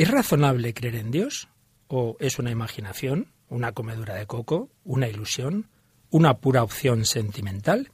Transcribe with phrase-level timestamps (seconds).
[0.00, 1.48] ¿Es razonable creer en Dios?
[1.86, 5.68] ¿O es una imaginación, una comedura de coco, una ilusión,
[6.08, 7.90] una pura opción sentimental?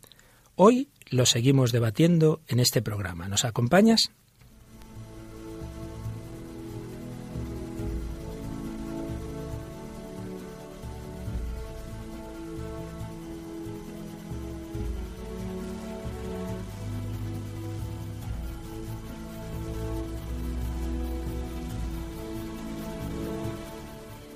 [0.55, 3.27] Hoy lo seguimos debatiendo en este programa.
[3.27, 4.13] ¿Nos acompañas?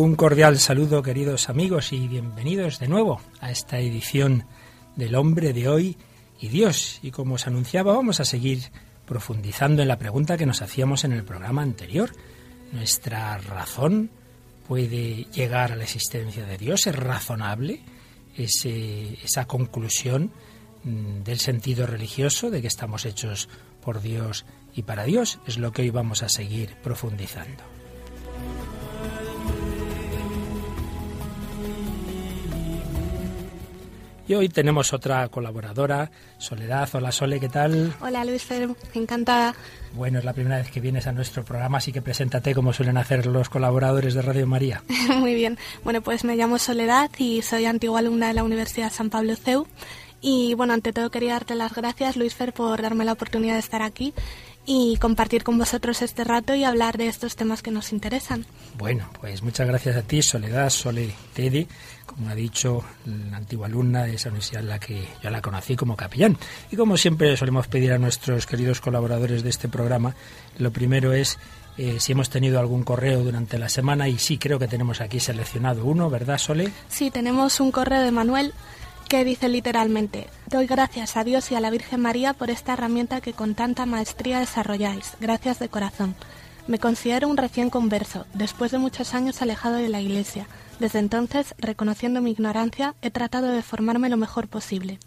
[0.00, 4.46] Un cordial saludo, queridos amigos, y bienvenidos de nuevo a esta edición
[4.96, 5.98] del hombre de hoy
[6.40, 7.00] y Dios.
[7.02, 8.72] Y como os anunciaba, vamos a seguir
[9.04, 12.12] profundizando en la pregunta que nos hacíamos en el programa anterior.
[12.72, 14.08] ¿Nuestra razón
[14.66, 16.86] puede llegar a la existencia de Dios?
[16.86, 17.82] ¿Es razonable
[18.38, 20.32] esa conclusión
[20.82, 23.50] mm, del sentido religioso de que estamos hechos
[23.84, 25.40] por Dios y para Dios?
[25.46, 27.79] Es lo que hoy vamos a seguir profundizando.
[34.30, 36.88] Y hoy tenemos otra colaboradora, Soledad.
[36.92, 37.92] Hola Sole, ¿qué tal?
[38.00, 39.56] Hola Luis Fer, encantada.
[39.92, 42.96] Bueno, es la primera vez que vienes a nuestro programa, así que preséntate como suelen
[42.96, 44.84] hacer los colaboradores de Radio María.
[45.18, 45.58] Muy bien.
[45.82, 49.66] Bueno, pues me llamo Soledad y soy antigua alumna de la Universidad San Pablo CEU.
[50.20, 53.58] Y bueno, ante todo quería darte las gracias, Luis Fer, por darme la oportunidad de
[53.58, 54.14] estar aquí
[54.66, 58.44] y compartir con vosotros este rato y hablar de estos temas que nos interesan.
[58.78, 61.66] Bueno, pues muchas gracias a ti, Soledad, Sole Teddy,
[62.06, 65.76] como ha dicho la antigua alumna de esa universidad en la que yo la conocí
[65.76, 66.36] como capellán.
[66.70, 70.14] Y como siempre solemos pedir a nuestros queridos colaboradores de este programa,
[70.58, 71.38] lo primero es
[71.78, 75.20] eh, si hemos tenido algún correo durante la semana y sí, creo que tenemos aquí
[75.20, 76.70] seleccionado uno, ¿verdad, Sole?
[76.88, 78.52] Sí, tenemos un correo de Manuel
[79.10, 83.20] que dice literalmente, doy gracias a Dios y a la Virgen María por esta herramienta
[83.20, 85.14] que con tanta maestría desarrolláis.
[85.20, 86.14] Gracias de corazón.
[86.68, 90.46] Me considero un recién converso, después de muchos años alejado de la Iglesia.
[90.78, 95.00] Desde entonces, reconociendo mi ignorancia, he tratado de formarme lo mejor posible.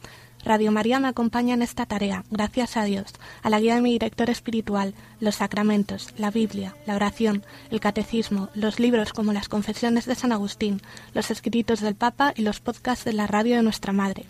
[0.45, 3.05] Radio María me acompaña en esta tarea, gracias a Dios,
[3.41, 8.49] a la guía de mi director espiritual, los sacramentos, la Biblia, la oración, el catecismo,
[8.53, 10.81] los libros como las Confesiones de San Agustín,
[11.13, 14.25] los escritos del Papa y los podcasts de la radio de nuestra Madre.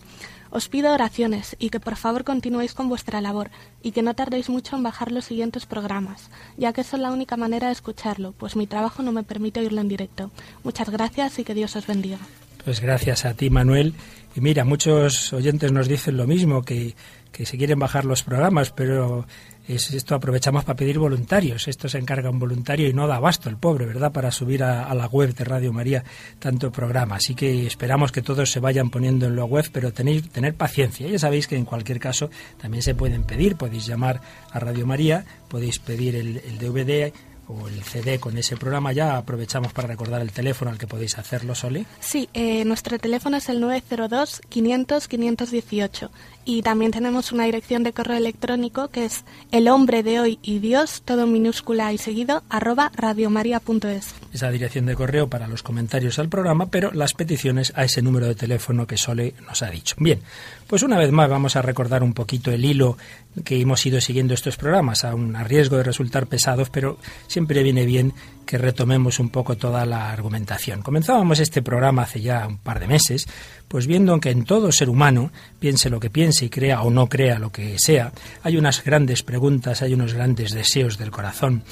[0.50, 3.50] Os pido oraciones y que por favor continuéis con vuestra labor
[3.82, 7.36] y que no tardéis mucho en bajar los siguientes programas, ya que es la única
[7.36, 10.30] manera de escucharlo, pues mi trabajo no me permite oírlo en directo.
[10.62, 12.18] Muchas gracias y que Dios os bendiga.
[12.64, 13.94] Pues gracias a ti, Manuel.
[14.34, 16.94] Y mira, muchos oyentes nos dicen lo mismo, que,
[17.30, 19.26] que se quieren bajar los programas, pero
[19.68, 21.68] es, esto aprovechamos para pedir voluntarios.
[21.68, 24.92] Esto se encarga un voluntario y no da abasto el pobre, ¿verdad?, para subir a,
[24.94, 26.04] la web de Radio María
[26.38, 27.16] tanto programa.
[27.16, 31.08] Así que esperamos que todos se vayan poniendo en la web, pero tenéis, tener paciencia.
[31.08, 32.30] Ya sabéis que en cualquier caso
[32.60, 34.20] también se pueden pedir, podéis llamar
[34.50, 37.12] a Radio María, podéis pedir el, el DVD
[37.48, 41.18] o el CD con ese programa, ya aprovechamos para recordar el teléfono al que podéis
[41.18, 41.86] hacerlo, Soli.
[42.00, 46.10] Sí, eh, nuestro teléfono es el 902 500 518
[46.44, 50.58] y también tenemos una dirección de correo electrónico que es el hombre de hoy y
[50.58, 54.14] Dios, todo minúscula y seguido, arroba radiomaria.es.
[54.32, 58.26] Esa dirección de correo para los comentarios al programa, pero las peticiones a ese número
[58.26, 59.94] de teléfono que Sole nos ha dicho.
[59.98, 60.20] Bien,
[60.66, 62.96] pues una vez más vamos a recordar un poquito el hilo
[63.44, 66.98] que hemos ido siguiendo estos programas, aun a riesgo de resultar pesados, pero
[67.34, 68.12] siempre viene bien
[68.46, 70.82] que retomemos un poco toda la argumentación.
[70.82, 73.26] Comenzábamos este programa hace ya un par de meses,
[73.66, 77.08] pues viendo que en todo ser humano, piense lo que piense y crea o no
[77.08, 78.12] crea lo que sea,
[78.44, 81.64] hay unas grandes preguntas, hay unos grandes deseos del corazón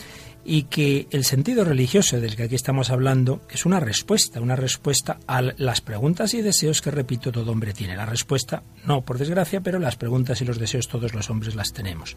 [0.44, 5.18] y que el sentido religioso del que aquí estamos hablando es una respuesta, una respuesta
[5.28, 7.96] a las preguntas y deseos que, repito, todo hombre tiene.
[7.96, 11.72] La respuesta, no por desgracia, pero las preguntas y los deseos todos los hombres las
[11.72, 12.16] tenemos.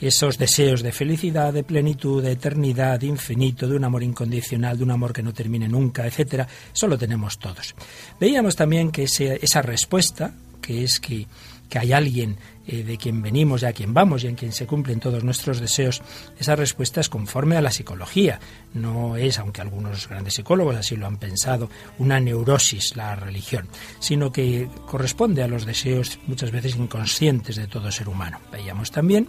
[0.00, 4.84] Esos deseos de felicidad, de plenitud, de eternidad, de infinito, de un amor incondicional, de
[4.84, 7.74] un amor que no termine nunca, etcétera, eso lo tenemos todos.
[8.20, 11.26] Veíamos también que esa respuesta, que es que,
[11.70, 12.36] que hay alguien
[12.66, 15.60] eh, de quien venimos y a quien vamos y en quien se cumplen todos nuestros
[15.60, 16.02] deseos,
[16.38, 18.40] esa respuesta es conforme a la psicología.
[18.74, 23.68] No es, aunque algunos grandes psicólogos así lo han pensado, una neurosis la religión,
[23.98, 28.40] sino que corresponde a los deseos muchas veces inconscientes de todo ser humano.
[28.52, 29.28] Veíamos también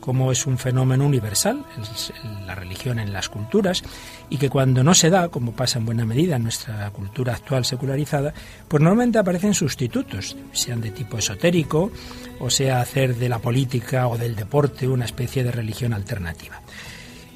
[0.00, 1.64] cómo es un fenómeno universal,
[2.46, 3.82] la religión en las culturas,
[4.30, 7.64] y que cuando no se da, como pasa en buena medida en nuestra cultura actual
[7.64, 8.34] secularizada,
[8.66, 11.90] pues normalmente aparecen sustitutos, sean de tipo esotérico,
[12.40, 16.60] o sea hacer de la política o del deporte una especie de religión alternativa.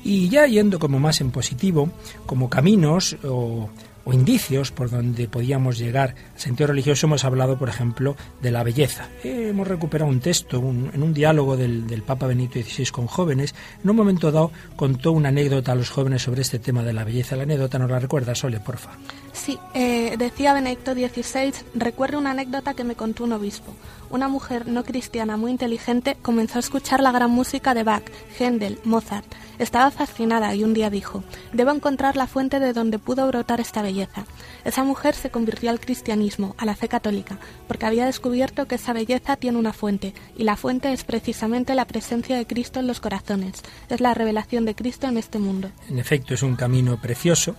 [0.05, 1.91] Y ya yendo como más en positivo,
[2.27, 3.71] como caminos o
[4.05, 8.63] o indicios por donde podíamos llegar al sentido religioso, hemos hablado, por ejemplo, de la
[8.63, 9.09] belleza.
[9.23, 13.55] hemos recuperado un texto en un diálogo del, del, Papa Benito XVI con jóvenes.
[13.83, 17.05] En un momento dado contó una anécdota a los jóvenes sobre este tema de la
[17.05, 17.37] belleza.
[17.37, 18.91] La anécdota nos la recuerda, Sole, porfa.
[19.33, 23.75] Sí, eh, decía Benedicto XVI, recuerdo una anécdota que me contó un obispo.
[24.11, 28.05] Una mujer no cristiana muy inteligente comenzó a escuchar la gran música de Bach,
[28.39, 29.25] Händel, Mozart.
[29.62, 31.23] Estaba fascinada y un día dijo,
[31.53, 34.25] debo encontrar la fuente de donde pudo brotar esta belleza.
[34.64, 37.38] Esa mujer se convirtió al cristianismo, a la fe católica,
[37.69, 41.85] porque había descubierto que esa belleza tiene una fuente, y la fuente es precisamente la
[41.85, 45.70] presencia de Cristo en los corazones, es la revelación de Cristo en este mundo.
[45.88, 47.55] En efecto, es un camino precioso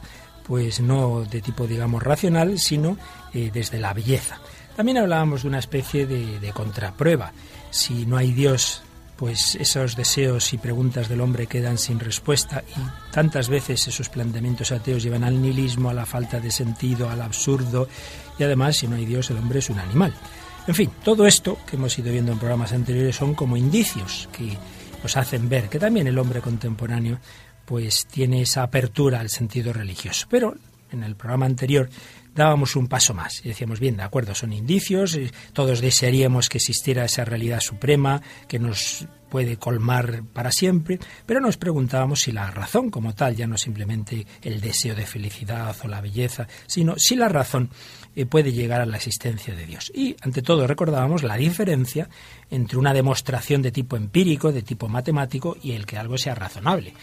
[0.45, 2.97] pues no de tipo, digamos, racional, sino
[3.33, 4.41] eh, desde la belleza.
[4.75, 7.31] También hablábamos de una especie de, de, contraprueba.
[7.69, 8.83] Si no hay Dios,
[9.23, 14.73] pues esos deseos y preguntas del hombre quedan sin respuesta y tantas veces esos planteamientos
[14.73, 17.87] ateos llevan al nihilismo, a la falta de sentido, al absurdo
[18.37, 20.13] y además si no hay Dios el hombre es un animal.
[20.67, 24.57] En fin, todo esto que hemos ido viendo en programas anteriores son como indicios que
[25.01, 27.17] nos hacen ver que también el hombre contemporáneo
[27.63, 30.27] pues tiene esa apertura al sentido religioso.
[30.29, 30.53] Pero
[30.91, 31.89] en el programa anterior
[32.35, 35.17] dábamos un paso más y decíamos, bien, de acuerdo, son indicios,
[35.53, 41.57] todos desearíamos que existiera esa realidad suprema que nos puede colmar para siempre, pero nos
[41.57, 46.01] preguntábamos si la razón como tal, ya no simplemente el deseo de felicidad o la
[46.01, 47.71] belleza, sino si la razón
[48.15, 49.91] eh, puede llegar a la existencia de Dios.
[49.95, 52.09] Y ante todo recordábamos la diferencia
[52.53, 56.93] entre una demostración de tipo empírico, de tipo matemático, y el que algo sea razonable.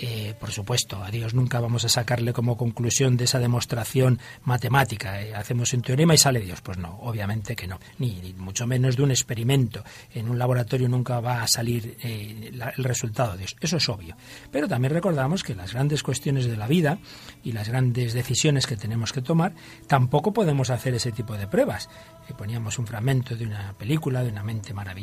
[0.00, 5.20] Eh, por supuesto, a Dios nunca vamos a sacarle como conclusión de esa demostración matemática.
[5.20, 6.60] Eh, hacemos un teorema y sale Dios.
[6.60, 7.80] Pues no, obviamente que no.
[7.98, 9.82] Ni, mucho menos de un experimento.
[10.14, 13.56] En un laboratorio nunca va a salir eh, el resultado de Dios.
[13.60, 14.16] Eso es obvio.
[14.52, 16.98] Pero también recordamos que las grandes cuestiones de la vida
[17.42, 19.54] y las grandes decisiones que tenemos que tomar,
[19.88, 21.90] tampoco podemos hacer ese tipo de pruebas.
[22.36, 24.97] poníamos un fragmento de una película, de una mente maravillosa,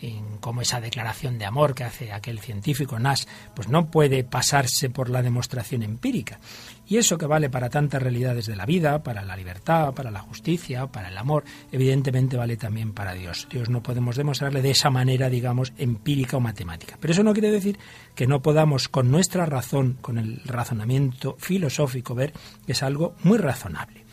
[0.00, 3.24] en cómo esa declaración de amor que hace aquel científico Nash,
[3.54, 6.38] pues no puede pasarse por la demostración empírica.
[6.86, 10.20] Y eso que vale para tantas realidades de la vida, para la libertad, para la
[10.20, 13.48] justicia, para el amor, evidentemente vale también para Dios.
[13.50, 16.98] Dios no podemos demostrarle de esa manera, digamos, empírica o matemática.
[17.00, 17.78] Pero eso no quiere decir
[18.14, 22.34] que no podamos con nuestra razón, con el razonamiento filosófico, ver
[22.66, 24.04] que es algo muy razonable.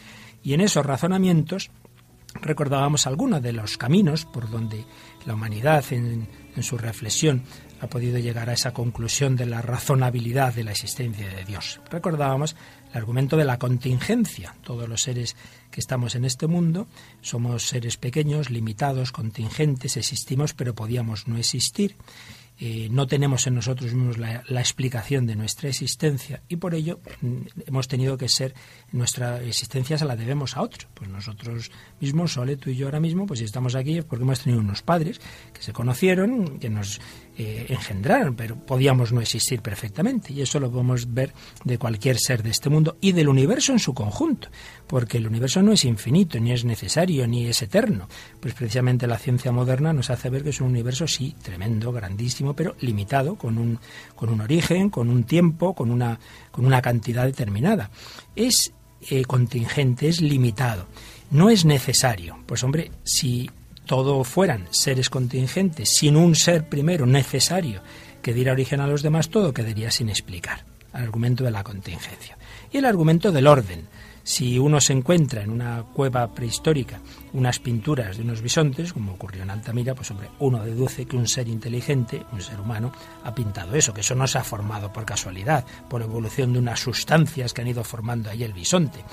[0.43, 1.71] Y en esos razonamientos
[2.35, 4.85] recordábamos algunos de los caminos por donde
[5.25, 7.43] la humanidad en, en su reflexión
[7.81, 11.81] ha podido llegar a esa conclusión de la razonabilidad de la existencia de Dios.
[11.89, 12.55] Recordábamos
[12.91, 14.55] el argumento de la contingencia.
[14.63, 15.35] Todos los seres
[15.71, 16.87] que estamos en este mundo
[17.21, 21.95] somos seres pequeños, limitados, contingentes, existimos, pero podíamos no existir.
[22.63, 27.37] Eh, no tenemos en nosotros mismos la, explicación de nuestra existencia y por ello mm,
[27.65, 28.53] hemos tenido que ser,
[28.91, 30.87] nuestra existencia se la debemos a otro.
[30.93, 34.23] Pues nosotros mismos, Sole, tú y yo ahora mismo, pues si estamos aquí es porque
[34.23, 35.19] hemos tenido unos padres
[35.51, 37.01] que se conocieron, que nos
[37.41, 40.33] eh, engendraron, pero podíamos no existir perfectamente.
[40.33, 41.33] Y eso lo podemos ver
[41.63, 44.49] de cualquier ser de este mundo y del universo en su conjunto,
[44.87, 48.07] porque el universo no es infinito, ni es necesario, ni es eterno.
[48.39, 52.55] Pues precisamente la ciencia moderna nos hace ver que es un universo, sí, tremendo, grandísimo,
[52.55, 53.79] pero limitado, con un,
[54.15, 56.19] con un origen, con un tiempo, con una,
[56.51, 57.91] con una cantidad determinada.
[58.35, 58.73] Es
[59.09, 60.85] eh, contingente, es limitado.
[61.31, 62.37] No es necesario.
[62.45, 63.49] Pues hombre, si
[63.85, 67.81] todo fueran seres contingentes, sin un ser primero necesario
[68.21, 70.63] que diera origen a los demás, todo quedaría sin explicar.
[70.93, 72.37] El argumento de la contingencia.
[72.71, 73.87] Y el argumento del orden.
[74.23, 76.99] Si uno se encuentra en una cueva prehistórica
[77.33, 81.27] unas pinturas de unos bisontes, como ocurrió en Altamira, pues hombre, uno deduce que un
[81.27, 82.91] ser inteligente, un ser humano,
[83.23, 86.79] ha pintado eso, que eso no se ha formado por casualidad, por evolución de unas
[86.79, 89.03] sustancias que han ido formando ahí el bisonte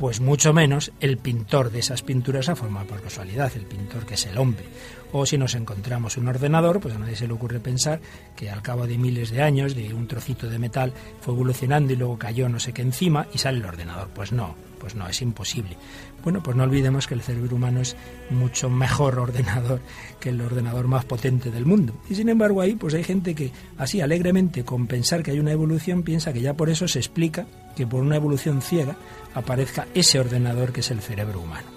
[0.00, 4.14] pues mucho menos el pintor de esas pinturas ha formado por casualidad, el pintor que
[4.14, 4.64] es el hombre.
[5.12, 8.00] O si nos encontramos un ordenador, pues a nadie se le ocurre pensar
[8.34, 11.96] que al cabo de miles de años, de un trocito de metal, fue evolucionando y
[11.96, 14.08] luego cayó no sé qué encima y sale el ordenador.
[14.14, 15.76] Pues no, Pues no, es imposible.
[16.24, 17.94] Bueno, pues no olvidemos que el cerebro humano es
[18.30, 19.82] mucho mejor ordenador
[20.18, 21.92] que el ordenador más potente del mundo.
[22.08, 25.52] Y sin embargo ahí pues hay gente que así alegremente con pensar que hay una
[25.52, 28.96] evolución piensa que ya por eso se explica que por una evolución ciega
[29.34, 31.68] aparezca ese ordenador que es el cerebro humano.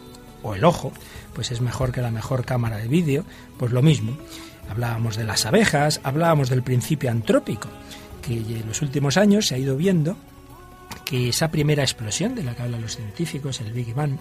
[0.42, 0.92] O el ojo,
[1.34, 3.26] pues es mejor que la mejor cámara de vídeo,
[3.58, 4.18] pues lo mismo.
[4.70, 7.70] Hablábamos de las abejas, hablábamos del principio antrópico,
[8.22, 10.18] que en los últimos años se ha ido viendo
[11.06, 14.18] que esa primera explosión de la que hablan los científicos, el Big Bang,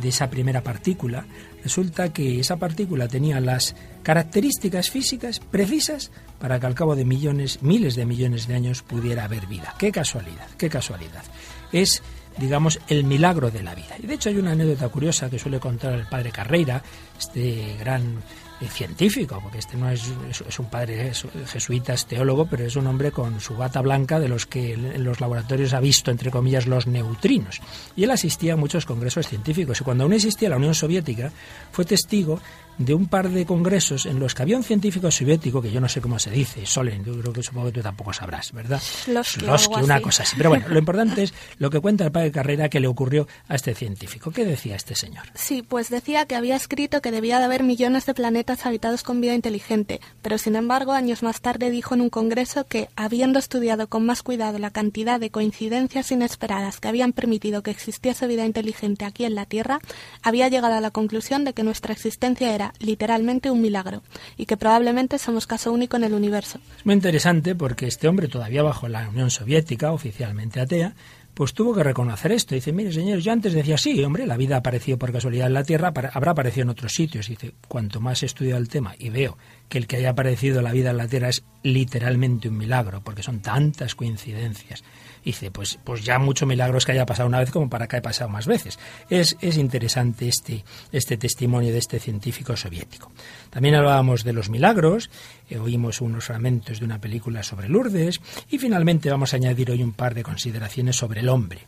[0.00, 1.26] de esa primera partícula,
[1.62, 7.62] resulta que esa partícula tenía las características físicas precisas para que al cabo de millones,
[7.62, 9.74] miles de millones de años pudiera haber vida.
[9.78, 11.24] Qué casualidad, qué casualidad.
[11.72, 12.02] Es
[12.38, 13.96] digamos, el milagro de la vida.
[14.00, 16.82] Y de hecho hay una anécdota curiosa que suele contar el padre Carreira,
[17.18, 18.22] este gran
[18.66, 21.12] científico, porque este no es, es, un padre
[21.46, 25.04] jesuita, es teólogo, pero es un hombre con su bata blanca de los que en
[25.04, 27.60] los laboratorios ha visto, entre comillas, los neutrinos.
[27.94, 29.80] Y él asistía a muchos congresos científicos.
[29.80, 31.30] Y cuando aún existía la Unión Soviética,
[31.70, 32.40] fue testigo
[32.78, 35.88] de un par de congresos en los que había un científico soviético, que yo no
[35.88, 38.80] sé cómo se dice, Solen, yo creo que supongo que tú tampoco sabrás, ¿verdad?
[39.04, 40.36] que una cosa así.
[40.36, 43.56] Pero bueno, lo importante es lo que cuenta el padre carrera que le ocurrió a
[43.56, 44.30] este científico.
[44.30, 45.24] ¿Qué decía este señor?
[45.34, 49.20] Sí, pues decía que había escrito que debía de haber millones de planetas habitados con
[49.20, 53.88] vida inteligente, pero sin embargo, años más tarde dijo en un congreso que, habiendo estudiado
[53.88, 59.04] con más cuidado la cantidad de coincidencias inesperadas que habían permitido que existiese vida inteligente
[59.04, 59.80] aquí en la Tierra,
[60.22, 64.02] había llegado a la conclusión de que nuestra existencia era literalmente un milagro
[64.36, 66.58] y que probablemente somos caso único en el universo.
[66.78, 70.94] Es muy interesante porque este hombre, todavía bajo la Unión Soviética, oficialmente atea,
[71.38, 72.56] pues tuvo que reconocer esto.
[72.56, 75.54] Dice, mire señores, yo antes decía, sí, hombre, la vida ha aparecido por casualidad en
[75.54, 77.28] la Tierra, habrá aparecido en otros sitios.
[77.28, 80.72] Dice, cuanto más he estudiado el tema y veo que el que haya aparecido la
[80.72, 84.82] vida en la Tierra es literalmente un milagro, porque son tantas coincidencias
[85.24, 87.96] dice, pues, pues ya mucho milagro es que haya pasado una vez como para que
[87.96, 88.78] haya pasado más veces.
[89.10, 93.10] Es, es interesante este, este testimonio de este científico soviético.
[93.50, 95.10] También hablábamos de los milagros,
[95.48, 98.20] eh, oímos unos fragmentos de una película sobre Lourdes
[98.50, 101.60] y finalmente vamos a añadir hoy un par de consideraciones sobre el hombre.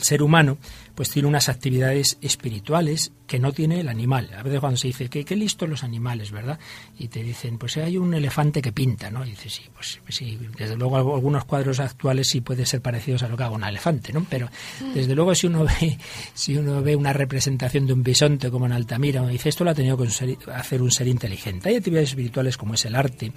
[0.00, 0.56] El ser humano
[0.94, 4.30] pues tiene unas actividades espirituales que no tiene el animal.
[4.34, 6.58] A veces cuando se dice que qué listos los animales, ¿verdad?
[6.98, 9.24] Y te dicen, pues hay un elefante que pinta, ¿no?
[9.26, 13.28] Y dices, sí, pues, sí, desde luego algunos cuadros actuales sí pueden ser parecidos a
[13.28, 14.26] lo que haga un elefante, ¿no?
[14.28, 14.48] Pero
[14.94, 15.98] desde luego si uno ve
[16.32, 19.70] si uno ve una representación de un bisonte como en Altamira, uno dice, esto lo
[19.70, 20.08] ha tenido que
[20.54, 21.68] hacer un ser inteligente.
[21.68, 23.32] Hay actividades espirituales como es el arte,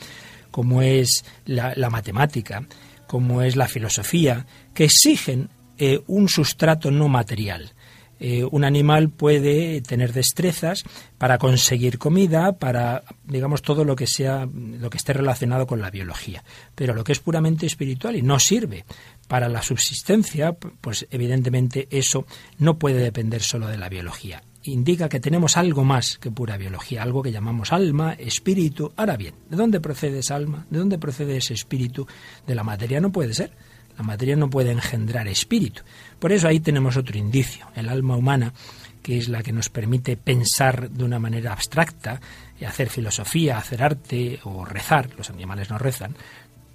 [0.50, 2.65] como es la, la matemática,
[3.05, 7.74] como es la filosofía, que exigen eh, un sustrato no material.
[8.20, 10.86] Eh, un animal puede tener destrezas
[11.18, 15.89] para conseguir comida, para digamos todo lo que sea lo que esté relacionado con la
[15.89, 16.42] biología,
[16.74, 18.86] pero lo que es puramente espiritual y no sirve
[19.27, 22.25] para la subsistencia, pues evidentemente eso
[22.60, 24.42] no puede depender solo de la biología.
[24.63, 28.94] Indica que tenemos algo más que pura biología, algo que llamamos alma, espíritu.
[28.96, 30.65] Ahora bien, ¿de dónde procede esa alma?
[30.70, 32.08] ¿De dónde procede ese espíritu?
[32.48, 33.51] De la materia no puede ser
[33.98, 35.84] la materia no puede engendrar espíritu.
[36.20, 37.68] Por eso ahí tenemos otro indicio.
[37.76, 38.54] El alma humana,
[39.02, 42.20] que es la que nos permite pensar de una manera abstracta,
[42.66, 46.16] hacer filosofía, hacer arte o rezar, los animales no rezan,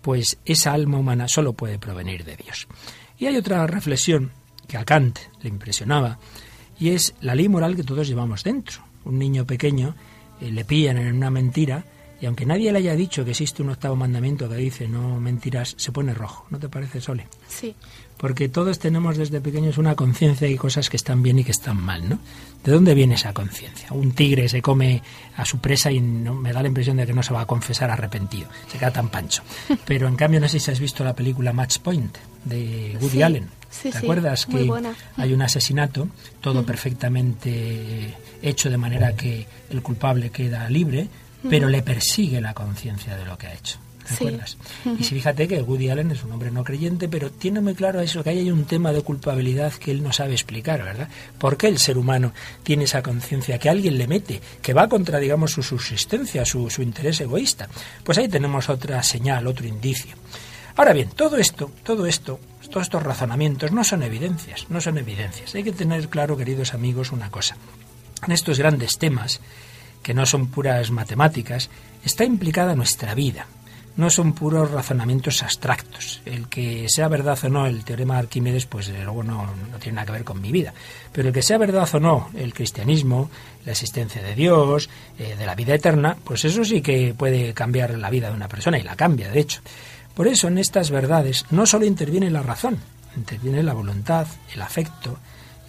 [0.02, 2.66] pues esa alma humana solo puede provenir de Dios.
[3.18, 4.30] Y hay otra reflexión
[4.66, 6.18] que a Kant le impresionaba,
[6.78, 8.82] y es la ley moral que todos llevamos dentro.
[9.04, 9.94] Un niño pequeño
[10.40, 11.84] eh, le pillan en una mentira,
[12.20, 15.74] y aunque nadie le haya dicho que existe un octavo mandamiento que dice no mentirás,
[15.76, 16.46] se pone rojo.
[16.50, 17.28] ¿No te parece, Sole?
[17.46, 17.74] Sí.
[18.16, 21.80] Porque todos tenemos desde pequeños una conciencia y cosas que están bien y que están
[21.80, 22.18] mal, ¿no?
[22.64, 23.92] ¿De dónde viene esa conciencia?
[23.92, 25.00] Un tigre se come
[25.36, 27.46] a su presa y no, me da la impresión de que no se va a
[27.46, 28.48] confesar arrepentido.
[28.66, 29.42] Se queda tan pancho.
[29.86, 33.48] Pero en cambio, no sé si has visto la película Match Point de Woody Allen.
[33.70, 34.68] Sí, ¿Te acuerdas que
[35.16, 36.08] hay un asesinato,
[36.40, 41.08] todo perfectamente hecho de manera que el culpable queda libre,
[41.48, 43.78] pero le persigue la conciencia de lo que ha hecho.
[44.10, 44.56] ¿Recuerdas?
[44.98, 48.00] Y si fíjate que Woody Allen es un hombre no creyente, pero tiene muy claro
[48.00, 51.08] eso, que hay un tema de culpabilidad que él no sabe explicar, ¿verdad?
[51.38, 55.18] ¿Por qué el ser humano tiene esa conciencia que alguien le mete, que va contra,
[55.18, 57.68] digamos, su subsistencia, su, su interés egoísta?
[58.02, 60.14] Pues ahí tenemos otra señal, otro indicio.
[60.76, 62.40] Ahora bien, todo esto, todo esto,
[62.70, 65.54] todos estos razonamientos no son evidencias, no son evidencias.
[65.54, 67.56] Hay que tener claro, queridos amigos, una cosa.
[68.24, 69.40] En estos grandes temas,
[70.08, 71.68] que no son puras matemáticas,
[72.02, 73.44] está implicada nuestra vida.
[73.98, 76.22] No son puros razonamientos abstractos.
[76.24, 79.96] El que sea verdad o no el teorema de Arquímedes, pues luego no, no tiene
[79.96, 80.72] nada que ver con mi vida.
[81.12, 83.28] Pero el que sea verdad o no el cristianismo,
[83.66, 84.88] la existencia de Dios,
[85.18, 88.48] eh, de la vida eterna, pues eso sí que puede cambiar la vida de una
[88.48, 89.60] persona y la cambia, de hecho.
[90.14, 92.78] Por eso en estas verdades no solo interviene la razón,
[93.14, 95.18] interviene la voluntad, el afecto,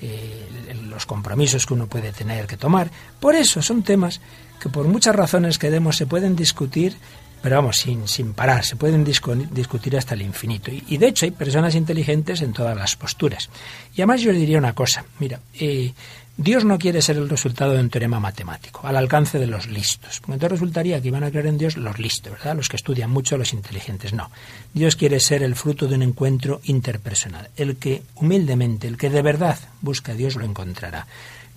[0.02, 2.90] eh, los compromisos que uno puede tener que tomar.
[3.20, 4.22] Por eso son temas
[4.60, 6.96] que por muchas razones que demos se pueden discutir,
[7.42, 10.72] pero vamos, sin, sin parar, se pueden discutir hasta el infinito.
[10.72, 13.50] Y, de hecho hay personas inteligentes en todas las posturas.
[13.96, 15.94] Y además yo diría una cosa, mira, eh,
[16.42, 20.22] Dios no quiere ser el resultado de un teorema matemático, al alcance de los listos.
[20.22, 22.56] Porque entonces resultaría que iban a creer en Dios los listos, ¿verdad?
[22.56, 24.14] Los que estudian mucho, los inteligentes.
[24.14, 24.32] No.
[24.74, 27.50] Dios quiere ser el fruto de un encuentro interpersonal.
[27.58, 31.08] El que humildemente, el que de verdad busca a Dios, lo encontrará.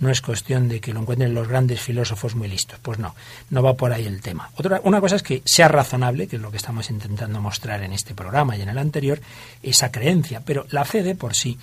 [0.01, 2.81] No es cuestión de que lo encuentren los grandes filósofos muy listos.
[2.83, 3.15] Pues no,
[3.51, 4.51] no va por ahí el tema.
[4.57, 7.93] Otra, una cosa es que sea razonable, que es lo que estamos intentando mostrar en
[7.93, 9.21] este programa y en el anterior,
[9.63, 10.43] esa creencia.
[10.45, 11.57] Pero la fe de por sí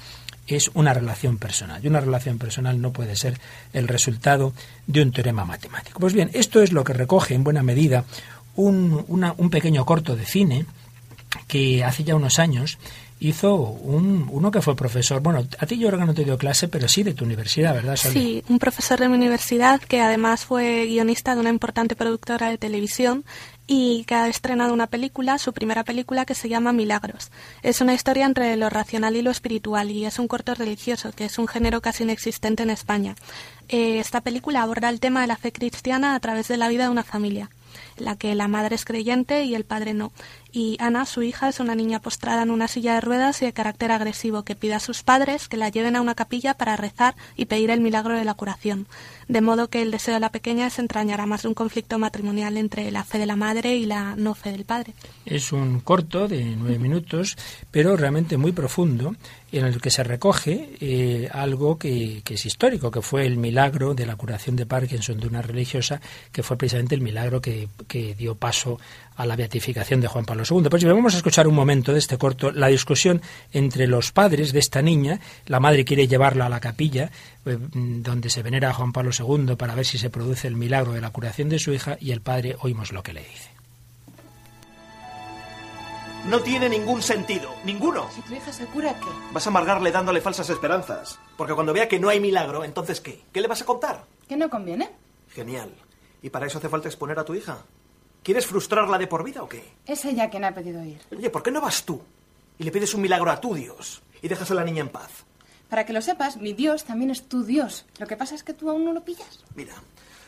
[0.56, 1.84] es una relación personal.
[1.84, 3.40] Y una relación personal no puede ser
[3.74, 4.54] el resultado
[4.88, 6.00] de un teorema matemático.
[6.00, 8.06] Pues bien, esto es lo que recoge en buena medida
[8.56, 10.66] un, un pequeño corto de cine
[11.50, 12.78] que hace ya unos años
[13.20, 15.22] hizo un, uno que fue profesor.
[15.22, 17.98] Bueno, a ti yo que no te dio clase, pero sí de tu universidad, ¿verdad?
[17.98, 22.58] Sí, un profesor de mi universidad que además fue guionista de una importante productora de
[22.58, 23.26] televisión
[23.68, 27.30] y que ha estrenado una película, su primera película, que se llama Milagros.
[27.62, 31.26] Es una historia entre lo racional y lo espiritual y es un corto religioso, que
[31.26, 33.16] es un género casi inexistente en España.
[33.68, 36.84] Eh, esta película aborda el tema de la fe cristiana a través de la vida
[36.84, 37.50] de una familia
[38.02, 40.12] la que la madre es creyente y el padre no.
[40.52, 43.54] Y Ana, su hija, es una niña postrada en una silla de ruedas y de
[43.54, 47.16] carácter agresivo que pide a sus padres que la lleven a una capilla para rezar
[47.36, 48.88] y pedir el milagro de la curación.
[49.28, 52.90] De modo que el deseo de la pequeña entrañará más de un conflicto matrimonial entre
[52.90, 54.94] la fe de la madre y la no fe del padre.
[55.26, 57.38] Es un corto de nueve minutos,
[57.70, 59.16] pero realmente muy profundo,
[59.52, 63.94] en el que se recoge eh, algo que, que, es histórico, que fue el milagro
[63.94, 66.02] de la curación de Parkinson de una religiosa,
[66.32, 68.80] que fue precisamente el milagro que que dio paso
[69.18, 70.70] a la beatificación de Juan Pablo II.
[70.70, 74.60] Pues vamos a escuchar un momento de este corto, la discusión entre los padres de
[74.60, 75.20] esta niña.
[75.46, 77.12] La madre quiere llevarla a la capilla
[77.46, 80.94] eh, donde se venera a Juan Pablo II para ver si se produce el milagro
[80.94, 83.50] de la curación de su hija y el padre oímos lo que le dice.
[86.28, 88.10] No tiene ningún sentido, ninguno.
[88.12, 89.10] Si tu hija se cura, ¿qué?
[89.34, 91.18] Vas a amargarle dándole falsas esperanzas.
[91.36, 93.24] Porque cuando vea que no hay milagro, entonces ¿qué?
[93.34, 94.06] ¿Qué le vas a contar?
[94.28, 94.92] ¿Que no conviene?
[95.34, 95.74] Genial.
[96.22, 97.64] ¿Y para eso hace falta exponer a tu hija?
[98.24, 99.64] ¿Quieres frustrarla de por vida o qué?
[99.86, 101.00] Es ella quien ha pedido ir.
[101.12, 102.02] Oye, ¿por qué no vas tú?
[102.58, 105.24] Y le pides un milagro a tu Dios y dejas a la niña en paz.
[105.70, 107.86] Para que lo sepas, mi Dios también es tu Dios.
[108.00, 109.44] Lo que pasa es que tú aún no lo pillas.
[109.56, 109.76] Mira,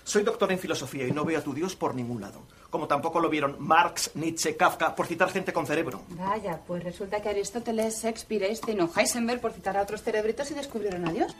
[0.03, 2.41] soy doctor en filosofía y no veo a tu Dios por ningún lado.
[2.69, 6.03] Como tampoco lo vieron Marx, Nietzsche, Kafka, por citar gente con cerebro.
[6.09, 10.53] Vaya, pues resulta que Aristóteles, Shakespeare, Einstein o Heisenberg por citar a otros cerebritos y
[10.53, 11.35] descubrieron a Dios.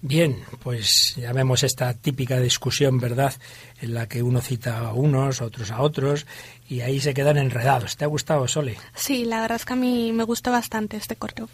[0.00, 3.34] Bien, pues ya vemos esta típica discusión, ¿verdad?,
[3.80, 6.24] en la que uno cita a unos, otros a otros,
[6.68, 7.96] y ahí se quedan enredados.
[7.96, 8.76] ¿Te ha gustado, Sole?
[8.94, 11.48] Sí, la verdad es que a mí me gustó bastante este corto.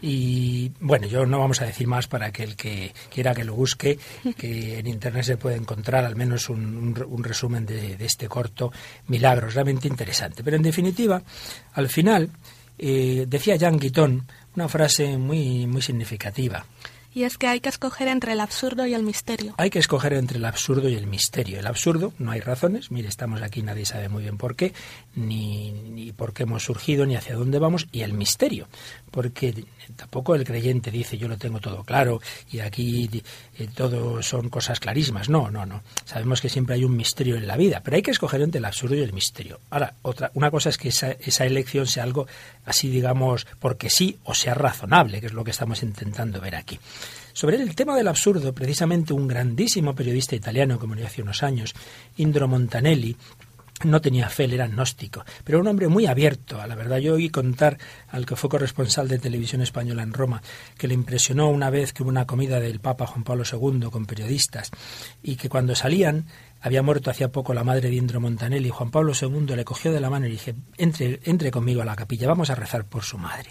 [0.00, 3.54] Y bueno, yo no vamos a decir más para que el que quiera que lo
[3.54, 3.98] busque,
[4.38, 8.72] que en Internet se puede encontrar al menos un, resumen de, este corto,
[9.08, 10.42] Milagros, realmente interesante.
[10.42, 11.22] Pero en definitiva,
[11.74, 12.30] al final,
[12.78, 14.26] eh, decía Jean Guiton
[14.56, 16.64] una frase muy, muy significativa.
[17.14, 19.54] Y es que hay que escoger entre el absurdo y el misterio.
[19.58, 21.58] Hay que escoger entre el absurdo y el misterio.
[21.58, 24.72] El absurdo, no hay razones, mire, estamos aquí, nadie sabe muy bien por qué,
[25.14, 28.66] ni, ni por qué hemos surgido, ni hacia dónde vamos, y el misterio,
[29.10, 29.64] porque
[29.96, 32.20] tampoco el creyente dice yo lo tengo todo claro
[32.50, 33.22] y aquí
[33.58, 35.28] eh, todo son cosas clarísimas.
[35.28, 35.82] No, no, no.
[36.04, 38.64] Sabemos que siempre hay un misterio en la vida, pero hay que escoger entre el
[38.64, 39.60] absurdo y el misterio.
[39.70, 42.26] Ahora, otra, una cosa es que esa, esa elección sea algo
[42.64, 46.78] así, digamos, porque sí o sea razonable, que es lo que estamos intentando ver aquí.
[47.32, 51.74] Sobre el tema del absurdo, precisamente un grandísimo periodista italiano que murió hace unos años,
[52.16, 53.16] Indro Montanelli,
[53.84, 56.98] no tenía fe, era gnóstico, pero un hombre muy abierto a la verdad.
[56.98, 60.42] Yo oí contar al que fue corresponsal de televisión española en Roma
[60.76, 64.06] que le impresionó una vez que hubo una comida del Papa Juan Pablo II con
[64.06, 64.70] periodistas
[65.22, 66.26] y que cuando salían
[66.60, 68.68] había muerto hacía poco la madre de Indro Montanelli.
[68.70, 71.96] Juan Pablo II le cogió de la mano y dije, entre, entre conmigo a la
[71.96, 73.50] capilla, vamos a rezar por su madre.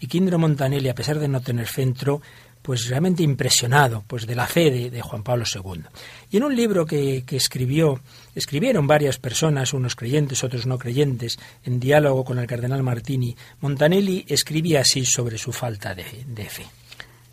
[0.00, 2.22] Y que Indro Montanelli, a pesar de no tener fe, entró
[2.68, 5.84] pues realmente impresionado pues de la fe de, Juan Pablo II.
[6.30, 7.98] Y en un libro que, escribió,
[8.34, 14.26] escribieron varias personas, unos creyentes, otros no creyentes, en diálogo con el cardenal Martini, Montanelli
[14.28, 16.66] escribía así sobre su falta de fe.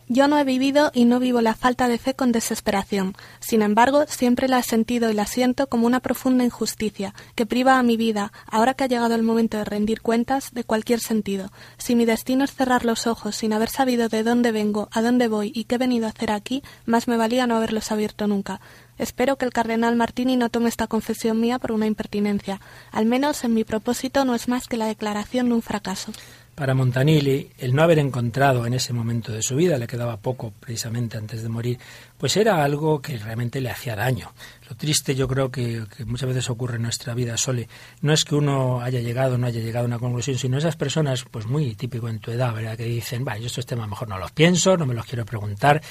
[0.08, 3.16] Yo no he vivido y no vivo la falta de fe con desesperación.
[3.40, 7.80] Sin embargo, siempre la he sentido y la siento como una profunda injusticia, que priva
[7.80, 11.52] a mi vida, ahora que ha llegado el momento de rendir cuentas, de cualquier sentido.
[11.80, 15.28] Si mi destino es cerrar los ojos sin haber sabido de dónde vengo, a dónde
[15.28, 18.62] voy y qué he venido a hacer aquí, más me valía no haberlos abierto nunca.
[19.00, 22.62] Espero que el cardenal Martini no tome esta confesión mía por una impertinencia.
[22.92, 26.12] Al menos en mi propósito no es más que la declaración de un fracaso.
[26.56, 30.54] Para Montanilli, el no haber encontrado en ese momento de su vida, le quedaba poco
[30.58, 31.78] precisamente antes de morir,
[32.18, 34.32] pues era algo que realmente le hacía daño.
[34.70, 37.68] Lo triste yo creo que, muchas veces ocurre en nuestra vida, Sole,
[38.00, 40.78] no es que uno haya llegado o no haya llegado a una conclusión, sino esas
[40.78, 42.78] personas, pues muy típico en tu edad, ¿verdad?
[42.78, 45.82] Que dicen, va, yo estos temas mejor no los pienso, no me los quiero preguntar,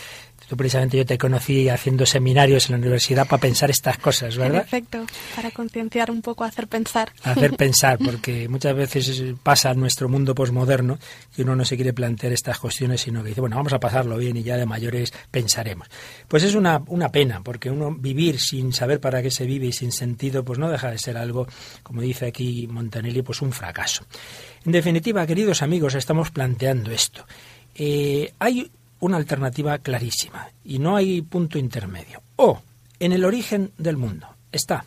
[0.49, 4.63] Tú precisamente yo te conocí haciendo seminarios en la universidad para pensar estas cosas, ¿verdad?
[4.63, 7.13] Perfecto, para concienciar un poco, hacer pensar.
[7.23, 10.99] Hacer pensar, porque muchas veces pasa en nuestro mundo posmoderno
[11.35, 14.17] que uno no se quiere plantear estas cuestiones, sino que dice, bueno, vamos a pasarlo
[14.17, 15.89] bien y ya de mayores pensaremos.
[16.29, 19.73] Pues es una, una pena, porque uno vivir sin saber para qué se vive y
[19.73, 21.47] sin sentido, pues no deja de ser algo,
[21.83, 24.05] como dice aquí Montanelli, pues un fracaso.
[24.65, 27.27] En definitiva, queridos amigos, estamos planteando esto.
[27.75, 28.71] Eh, hay
[29.05, 32.23] una alternativa clarísima y no hay punto intermedio.
[32.37, 32.62] O
[32.99, 34.87] en el origen del mundo está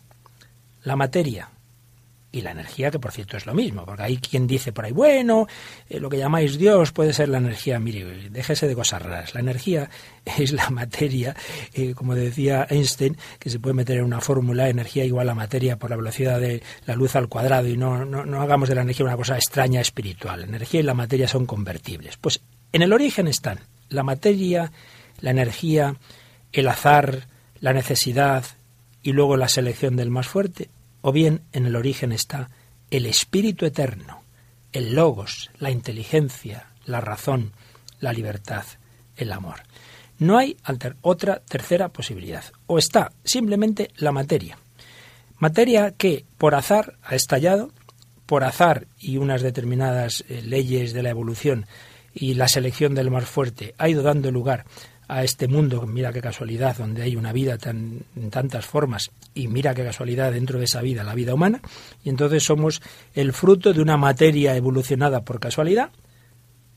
[0.82, 1.50] la materia
[2.32, 4.92] y la energía, que por cierto es lo mismo, porque hay quien dice por ahí,
[4.92, 5.48] bueno,
[5.88, 7.80] eh, lo que llamáis Dios puede ser la energía.
[7.80, 9.36] Mire, déjese de cosas raras.
[9.36, 9.90] La energía
[10.26, 11.36] es la materia,
[11.74, 15.78] eh, como decía Einstein, que se puede meter en una fórmula, energía igual a materia
[15.78, 18.82] por la velocidad de la luz al cuadrado, y no, no, no hagamos de la
[18.82, 20.42] energía una cosa extraña espiritual.
[20.42, 22.18] La energía y la materia son convertibles.
[22.18, 22.42] Pues
[22.74, 24.72] en el origen están la materia,
[25.22, 25.96] la energía,
[26.52, 27.28] el azar,
[27.60, 28.46] la necesidad
[29.04, 30.70] y luego la selección del más fuerte,
[31.02, 32.50] o bien en el origen está
[32.92, 34.22] el espíritu eterno,
[34.72, 37.54] el logos, la inteligencia, la razón,
[38.00, 38.64] la libertad,
[39.16, 39.62] el amor.
[40.20, 40.58] No hay
[41.02, 42.44] otra tercera posibilidad.
[42.66, 44.58] O está simplemente la materia.
[45.38, 47.72] Materia que por azar ha estallado,
[48.26, 51.68] por azar y unas determinadas eh, leyes de la evolución
[52.20, 54.66] y la selección del más fuerte ha ido dando lugar
[55.08, 59.48] a este mundo, mira qué casualidad, donde hay una vida tan, en tantas formas, y
[59.48, 61.62] mira qué casualidad dentro de esa vida, la vida humana,
[62.04, 62.82] y entonces somos
[63.14, 65.92] el fruto de una materia evolucionada por casualidad,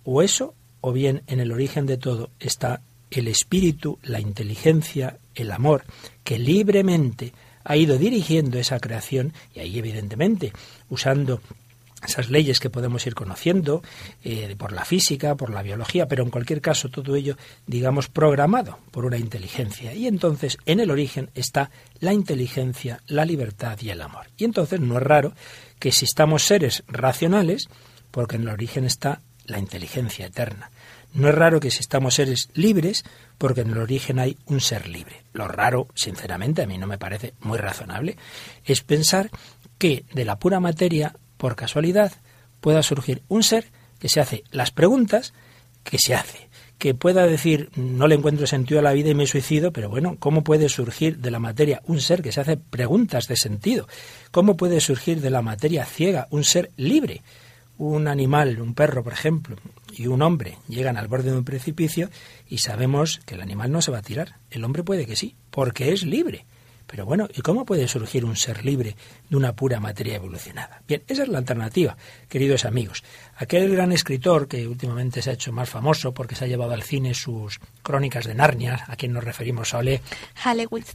[0.04, 5.50] o eso, o bien en el origen de todo está el espíritu, la inteligencia, el
[5.50, 5.84] amor,
[6.22, 7.32] que libremente
[7.64, 10.52] ha ido dirigiendo esa creación, y ahí evidentemente
[10.88, 11.40] usando
[12.04, 13.82] esas leyes que podemos ir conociendo
[14.24, 17.36] eh, por la física, por la biología, pero en cualquier caso todo ello,
[17.66, 19.94] digamos, programado por una inteligencia.
[19.94, 24.26] Y entonces en el origen está la inteligencia, la libertad y el amor.
[24.36, 25.34] Y entonces no es raro
[25.78, 27.68] que existamos seres racionales,
[28.10, 30.70] porque en el origen está la inteligencia eterna.
[31.12, 33.04] No es raro que existamos seres libres,
[33.36, 35.24] porque en el origen hay un ser libre.
[35.32, 38.16] Lo raro, sinceramente, a mí no me parece muy razonable,
[38.64, 39.30] es pensar
[39.78, 42.12] que de la pura materia por casualidad,
[42.60, 43.64] pueda surgir un ser
[43.98, 45.32] que se hace las preguntas
[45.82, 49.26] que se hace, que pueda decir no le encuentro sentido a la vida y me
[49.26, 53.26] suicido, pero bueno, ¿cómo puede surgir de la materia un ser que se hace preguntas
[53.26, 53.88] de sentido?
[54.30, 57.22] ¿Cómo puede surgir de la materia ciega un ser libre?
[57.78, 59.56] Un animal, un perro, por ejemplo,
[59.96, 62.10] y un hombre llegan al borde de un precipicio
[62.50, 64.36] y sabemos que el animal no se va a tirar.
[64.50, 66.44] El hombre puede que sí, porque es libre.
[66.90, 68.96] Pero bueno, ¿y cómo puede surgir un ser libre
[69.28, 70.82] de una pura materia evolucionada?
[70.88, 71.96] Bien, esa es la alternativa,
[72.28, 73.04] queridos amigos.
[73.36, 76.82] Aquel gran escritor que últimamente se ha hecho más famoso porque se ha llevado al
[76.82, 80.00] cine sus crónicas de Narnia, a quien nos referimos a Ole.
[80.56, 80.86] Lewis.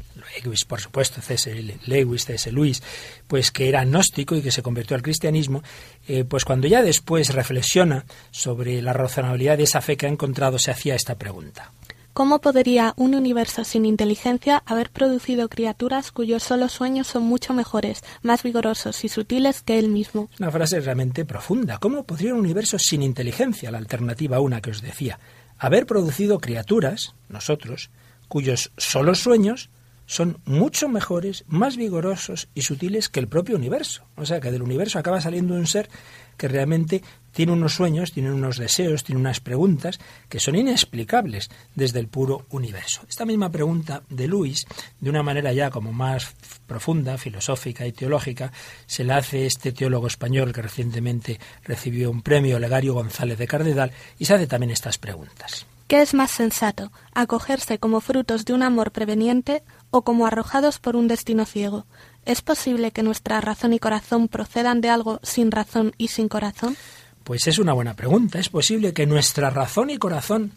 [0.43, 1.79] Lewis, por supuesto, C.S.
[1.85, 2.51] Lewis, C.S.
[2.51, 2.83] Lewis,
[3.27, 5.63] pues que era gnóstico y que se convirtió al cristianismo,
[6.09, 10.59] eh, pues cuando ya después reflexiona sobre la razonabilidad de esa fe que ha encontrado,
[10.59, 11.71] se hacía esta pregunta.
[12.15, 18.05] ¿Cómo podría un universo sin inteligencia haber producido criaturas cuyos solos sueños son mucho mejores,
[18.21, 20.29] más vigorosos y sutiles que él mismo?
[20.39, 21.77] Una frase realmente profunda.
[21.77, 25.19] ¿Cómo podría un universo sin inteligencia, la alternativa una que os decía,
[25.57, 27.89] haber producido criaturas, nosotros,
[28.29, 29.69] cuyos solos sueños
[30.05, 34.05] son mucho mejores, más vigorosos y sutiles que el propio universo.
[34.15, 35.89] O sea, que del universo acaba saliendo un ser
[36.37, 37.03] que realmente
[37.35, 42.45] tiene unos sueños, tiene unos deseos, tiene unas preguntas que son inexplicables desde el puro
[42.49, 43.01] universo.
[43.09, 44.65] Esta misma pregunta de Luis,
[45.01, 46.33] de una manera ya como más
[46.65, 48.53] profunda, filosófica y teológica,
[48.85, 53.91] se la hace este teólogo español que recientemente recibió un premio, Legario González de Cardedal,
[54.17, 55.65] y se hace también estas preguntas.
[55.87, 60.95] ¿Qué es más sensato, acogerse como frutos de un amor preveniente o como arrojados por
[60.95, 61.85] un destino ciego?
[62.25, 66.77] ¿Es posible que nuestra razón y corazón procedan de algo sin razón y sin corazón?
[67.25, 68.37] Pues es una buena pregunta.
[68.37, 70.51] ¿Es posible que nuestra razón y corazón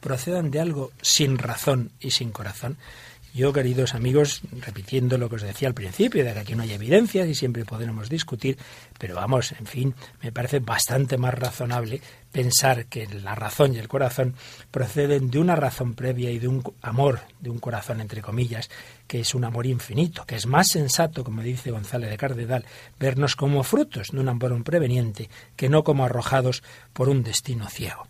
[0.00, 2.78] procedan de algo sin razón y sin corazón?
[3.34, 6.72] Yo, queridos amigos, repitiendo lo que os decía al principio, de que aquí no hay
[6.72, 8.56] evidencias y siempre podremos discutir,
[8.98, 12.00] pero vamos, en fin, me parece bastante más razonable
[12.34, 14.34] pensar que la razón y el corazón
[14.72, 18.70] proceden de una razón previa y de un amor, de un corazón entre comillas,
[19.06, 22.64] que es un amor infinito, que es más sensato, como dice González de Cardedal,
[22.98, 28.08] vernos como frutos de un amor preveniente que no como arrojados por un destino ciego.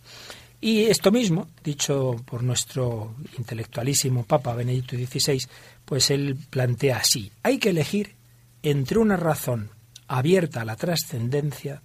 [0.59, 5.47] Y esto mismo, dicho por nuestro intelectualísimo Papa Benedicto XVI,
[5.85, 8.15] pues él plantea así, hay que elegir
[8.63, 9.69] entre una razón
[10.09, 11.83] abierta a la trascendencia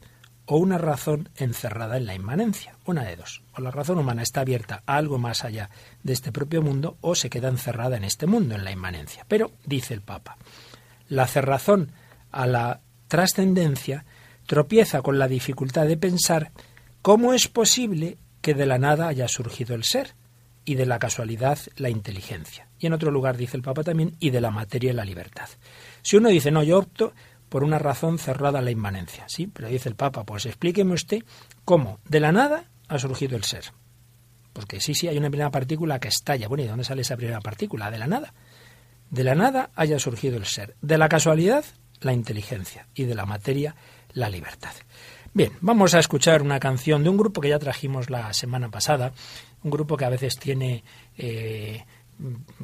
[0.51, 3.43] o una razón encerrada en la inmanencia, una de dos.
[3.53, 5.69] O la razón humana está abierta a algo más allá
[6.01, 9.27] de este propio mundo o se queda encerrada en este mundo, en la inmanencia.
[9.27, 10.37] Pero, dice el Papa,
[11.07, 11.91] la cerrazón
[12.31, 14.05] a la trascendencia
[14.47, 16.51] tropieza con la dificultad de pensar
[17.03, 20.15] cómo es posible que de la nada haya surgido el ser
[20.65, 22.67] y de la casualidad la inteligencia.
[22.79, 25.49] Y en otro lugar dice el Papa también, y de la materia la libertad.
[26.01, 27.13] Si uno dice, no, yo opto
[27.49, 29.47] por una razón cerrada a la inmanencia, ¿sí?
[29.47, 31.23] Pero dice el Papa, pues explíqueme usted
[31.65, 33.65] cómo de la nada ha surgido el ser.
[34.53, 36.47] Porque sí, sí, hay una primera partícula que estalla.
[36.47, 37.91] Bueno, ¿y de dónde sale esa primera partícula?
[37.91, 38.33] De la nada.
[39.09, 40.75] De la nada haya surgido el ser.
[40.81, 41.65] De la casualidad,
[42.01, 42.87] la inteligencia.
[42.93, 43.75] Y de la materia,
[44.13, 44.73] la libertad.
[45.33, 49.13] Bien, vamos a escuchar una canción de un grupo que ya trajimos la semana pasada,
[49.63, 50.83] un grupo que a veces tiene
[51.17, 51.85] eh,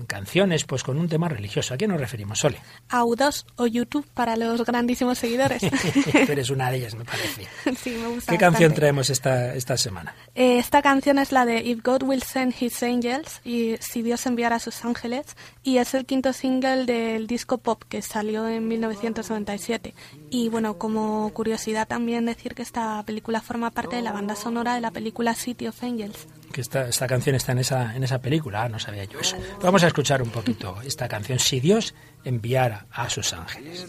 [0.07, 1.73] canciones pues con un tema religioso.
[1.73, 2.57] ¿A qué nos referimos, Sole?
[2.89, 5.61] A U2 o YouTube para los grandísimos seguidores.
[6.25, 7.47] Tú eres una de ellas, me parece.
[7.77, 10.15] sí, me gusta ¿Qué canción traemos esta, esta semana?
[10.35, 14.25] Eh, esta canción es la de If God Will Send His Angels y Si Dios
[14.25, 18.67] enviara a sus ángeles y es el quinto single del disco pop que salió en
[18.67, 19.93] 1997.
[20.29, 24.75] Y bueno, como curiosidad también decir que esta película forma parte de la banda sonora
[24.75, 28.21] de la película City of Angels que esta, esta canción está en esa, en esa
[28.21, 28.69] película.
[28.69, 29.35] No sabía yo eso.
[29.61, 31.37] Vamos a escuchar un poquito esta canción.
[31.37, 33.85] Si Dios enviara a sus ángeles.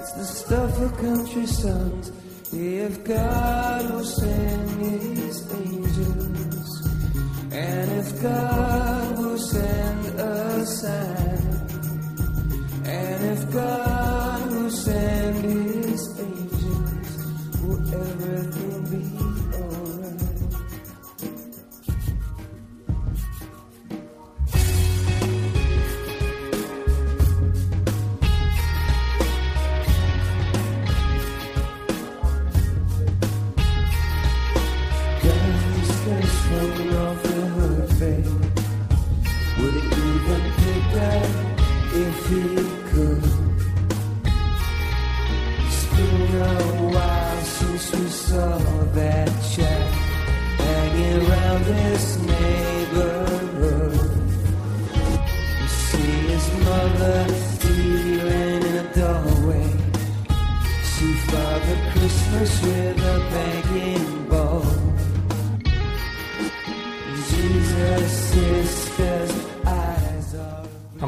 [0.00, 2.10] it's the of country songs.
[2.52, 6.53] If God will send His angels.
[7.54, 11.38] And if God will send a sign,
[12.84, 18.63] and if God will send His angels, will everything
[48.34, 48.58] saw
[48.98, 49.86] that shack
[50.58, 53.94] hanging around this neighborhood.
[55.60, 57.18] You see his mother
[57.52, 59.66] stealing in a doorway.
[60.92, 64.66] See Father Christmas with a begging bowl.
[67.28, 69.13] Jesus' is.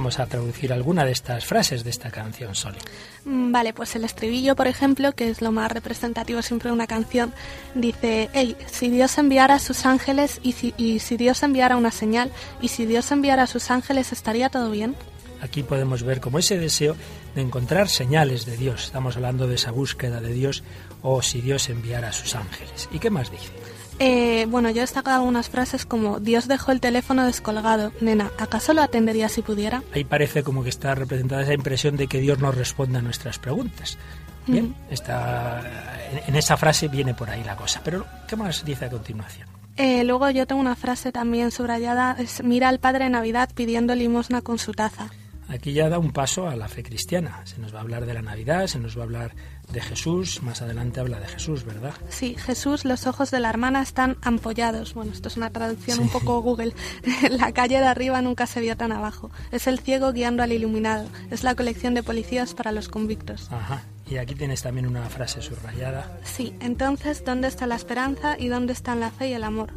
[0.06, 2.78] Vamos a traducir alguna de estas frases de esta canción, Sole.
[3.24, 6.86] Mm, vale, pues el estribillo, por ejemplo, que es lo más representativo siempre de una
[6.86, 7.34] canción,
[7.74, 11.90] dice, hey, si Dios enviara a sus ángeles y si, y si Dios enviara una
[11.90, 14.94] señal y si Dios enviara a sus ángeles, ¿estaría todo bien?
[15.40, 16.94] Aquí podemos ver como ese deseo
[17.34, 18.84] de encontrar señales de Dios.
[18.84, 20.62] Estamos hablando de esa búsqueda de Dios
[21.02, 22.88] o si Dios enviara a sus ángeles.
[22.92, 23.50] ¿Y qué más dice?
[23.98, 27.92] Eh, bueno, yo he destacado algunas frases como Dios dejó el teléfono descolgado.
[28.00, 29.82] Nena, ¿acaso lo atendería si pudiera?
[29.92, 33.38] Ahí parece como que está representada esa impresión de que Dios nos responda a nuestras
[33.38, 33.98] preguntas.
[34.46, 35.60] Bien, está,
[36.26, 37.80] en, esa frase viene por ahí la cosa.
[37.82, 39.48] Pero, ¿qué más dice a continuación?
[39.76, 44.40] Eh, luego yo tengo una frase también subrayada, es mira al Padre Navidad pidiendo limosna
[44.40, 45.10] con su taza.
[45.48, 47.40] Aquí ya da un paso a la fe cristiana.
[47.44, 49.34] Se nos va a hablar de la Navidad, se nos va a hablar
[49.72, 50.42] de Jesús.
[50.42, 51.94] Más adelante habla de Jesús, ¿verdad?
[52.08, 54.94] Sí, Jesús, los ojos de la hermana están ampollados.
[54.94, 56.74] Bueno, esto es una traducción un poco Google.
[57.30, 59.30] la calle de arriba nunca se vio tan abajo.
[59.52, 61.08] Es el ciego guiando al iluminado.
[61.30, 63.50] Es la colección de policías para los convictos.
[63.52, 63.82] Ajá.
[64.08, 66.18] Y aquí tienes también una frase subrayada.
[66.22, 69.72] Sí, entonces, ¿dónde está la esperanza y dónde están la fe y el amor?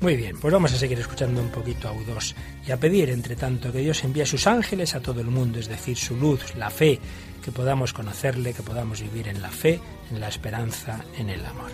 [0.00, 2.34] Muy bien, pues vamos a seguir escuchando un poquito a U2
[2.68, 5.66] y a pedir, entre tanto, que Dios envíe sus ángeles a todo el mundo, es
[5.66, 7.00] decir, su luz, la fe,
[7.44, 9.80] que podamos conocerle, que podamos vivir en la fe,
[10.12, 11.70] en la esperanza, en el amor.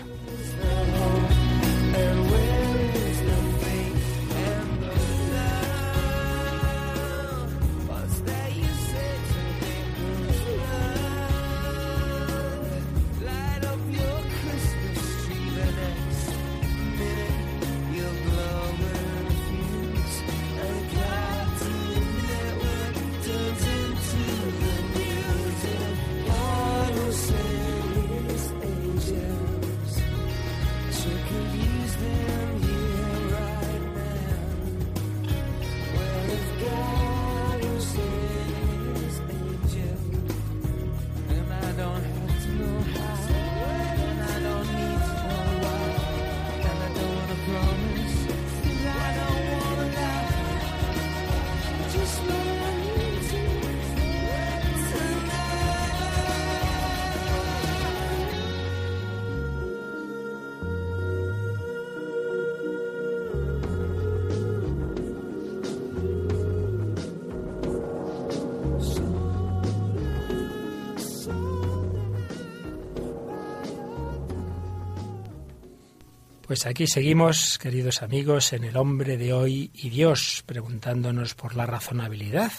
[76.55, 81.67] Pues aquí seguimos, queridos amigos, en el hombre de hoy y Dios, preguntándonos por la
[81.67, 82.53] razonabilidad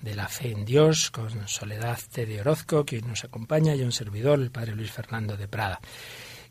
[0.00, 2.24] de la fe en Dios, con Soledad T.
[2.24, 5.78] de Orozco, que nos acompaña, y un servidor, el padre Luis Fernando de Prada.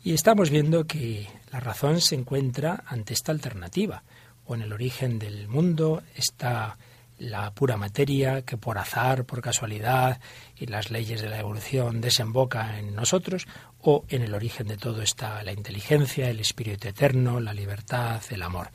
[0.03, 4.03] Y estamos viendo que la razón se encuentra ante esta alternativa,
[4.45, 6.77] o en el origen del mundo está
[7.17, 10.19] la pura materia que por azar, por casualidad
[10.55, 13.47] y las leyes de la evolución desemboca en nosotros,
[13.79, 18.41] o en el origen de todo está la inteligencia, el espíritu eterno, la libertad, el
[18.41, 18.69] amor.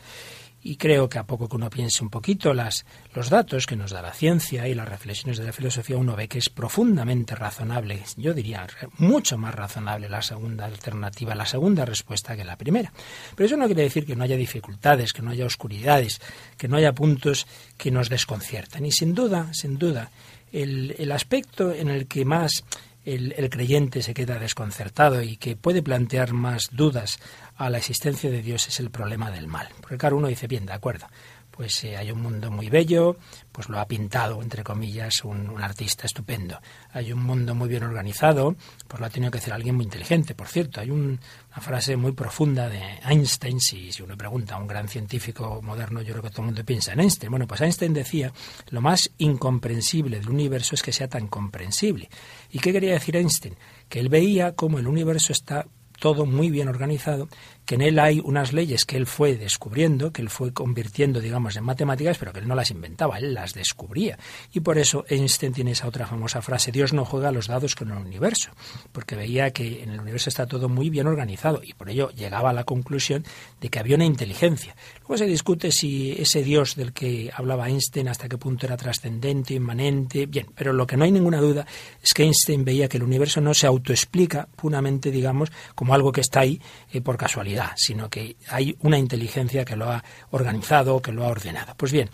[0.64, 3.90] Y creo que a poco que uno piense un poquito las, los datos que nos
[3.90, 8.03] da la ciencia y las reflexiones de la filosofía, uno ve que es profundamente razonable,
[8.16, 8.66] yo diría
[8.98, 12.92] mucho más razonable la segunda alternativa, la segunda respuesta que la primera.
[13.35, 16.20] Pero eso no quiere decir que no haya dificultades, que no haya oscuridades,
[16.57, 17.46] que no haya puntos
[17.77, 18.87] que nos desconciertan.
[18.87, 20.11] Y sin duda, sin duda,
[20.53, 22.64] el, el aspecto en el que más
[23.04, 27.18] el, creyente se queda desconcertado y que puede plantear más dudas
[27.56, 29.68] a la existencia de Dios es el problema del mal.
[29.80, 31.06] Porque claro, uno dice, bien, de acuerdo,
[31.52, 33.16] pues eh, hay un mundo muy bello,
[33.52, 36.58] pues lo ha pintado, entre comillas, un, artista estupendo.
[36.92, 38.56] Hay un mundo muy bien organizado,
[38.88, 40.34] pues lo ha tenido que hacer alguien muy inteligente.
[40.34, 44.58] Por cierto, hay un, una frase muy profunda de Einstein, si, si uno pregunta a
[44.58, 47.30] un gran científico moderno, yo creo que todo el mundo piensa en Einstein.
[47.30, 48.32] Bueno, pues Einstein decía,
[48.70, 52.08] lo más incomprensible del universo es que sea tan comprensible.
[52.50, 53.56] ¿Y qué quería decir Einstein?
[53.88, 55.66] Que él veía cómo el universo está
[56.02, 57.28] todo muy bien organizado,
[57.64, 61.57] que en él hay unas leyes que él fue descubriendo, que él fue convirtiendo, digamos,
[61.57, 64.18] en matemáticas, pero que él no las inventaba, él las descubría.
[64.53, 67.90] Y por eso Einstein tiene esa otra famosa frase, Dios no juega los dados con
[67.90, 68.51] el universo,
[68.90, 72.51] porque veía que en el universo está todo muy bien organizado y por ello llegaba
[72.51, 73.25] a la conclusión
[73.61, 74.75] de que había una inteligencia.
[75.01, 79.55] Luego se discute si ese Dios del que hablaba Einstein hasta qué punto era trascendente,
[79.55, 81.66] inmanente, bien, pero lo que no hay ninguna duda
[82.03, 86.20] es que Einstein veía que el universo no se autoexplica puramente, digamos, como algo que
[86.20, 91.12] está ahí eh, por casualidad sino que hay una inteligencia que lo ha organizado, que
[91.12, 91.74] lo ha ordenado.
[91.76, 92.10] Pues bien,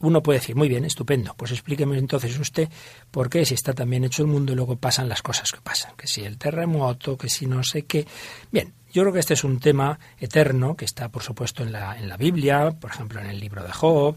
[0.00, 2.68] uno puede decir, muy bien, estupendo, pues explíqueme entonces usted
[3.10, 5.60] por qué si está tan bien hecho el mundo y luego pasan las cosas que
[5.60, 8.06] pasan, que si el terremoto, que si no sé qué.
[8.52, 11.98] Bien, yo creo que este es un tema eterno que está, por supuesto, en la,
[11.98, 14.16] en la Biblia, por ejemplo, en el libro de Job,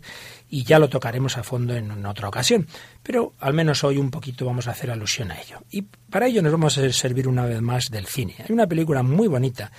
[0.49, 2.67] y ya lo tocaremos a fondo en, en otra ocasión.
[3.03, 5.61] Pero al menos hoy un poquito vamos a hacer alusión a ello.
[5.71, 8.35] Y para ello nos vamos a servir una vez más del cine.
[8.39, 9.71] Hay una película muy bonita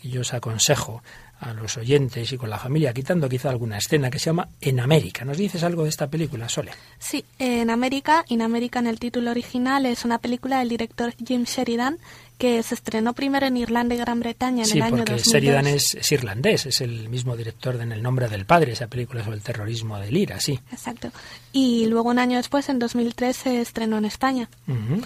[0.00, 1.02] que yo os aconsejo
[1.40, 4.78] a los oyentes y con la familia, quitando quizá alguna escena que se llama En
[4.78, 5.24] América.
[5.24, 6.72] ¿Nos dices algo de esta película, Sole?
[6.98, 11.44] Sí, En América, In América en el título original, es una película del director Jim
[11.44, 11.98] Sheridan
[12.36, 15.32] que se estrenó primero en Irlanda y Gran Bretaña en sí, el año porque 2002.
[15.32, 18.86] Sheridan es, es, irlandés, es el mismo director de En el nombre del padre, esa
[18.86, 20.58] película sobre el terrorismo de Lira, sí.
[20.72, 21.10] Exacto.
[21.52, 24.48] Y luego un año después, en 2003, se estrenó en España.
[24.66, 25.04] Uh -huh.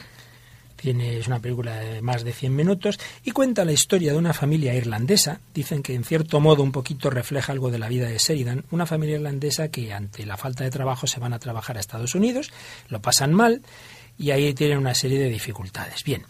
[0.84, 4.34] Tiene, es una película de más de 100 minutos y cuenta la historia de una
[4.34, 5.40] familia irlandesa.
[5.54, 8.66] Dicen que en cierto modo un poquito refleja algo de la vida de Sheridan.
[8.70, 12.14] Una familia irlandesa que ante la falta de trabajo se van a trabajar a Estados
[12.14, 12.52] Unidos,
[12.90, 13.62] lo pasan mal
[14.18, 16.04] y ahí tienen una serie de dificultades.
[16.04, 16.22] Bien,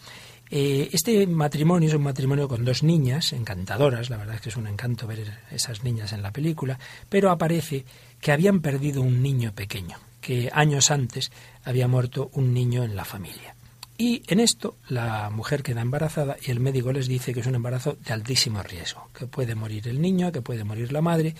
[0.49, 4.55] eh, este matrimonio es un matrimonio con dos niñas encantadoras, la verdad es que es
[4.55, 7.83] un encanto ver esas niñas en la película, pero aparece
[8.21, 11.33] que habían perdido un niño pequeño, que años antes
[11.65, 13.54] había muerto un niño en la familia.
[13.97, 17.55] Y en esto la mujer queda embarazada y el médico les dice que es un
[17.55, 21.33] embarazo de altísimo riesgo, que puede morir el niño, que puede morir la madre.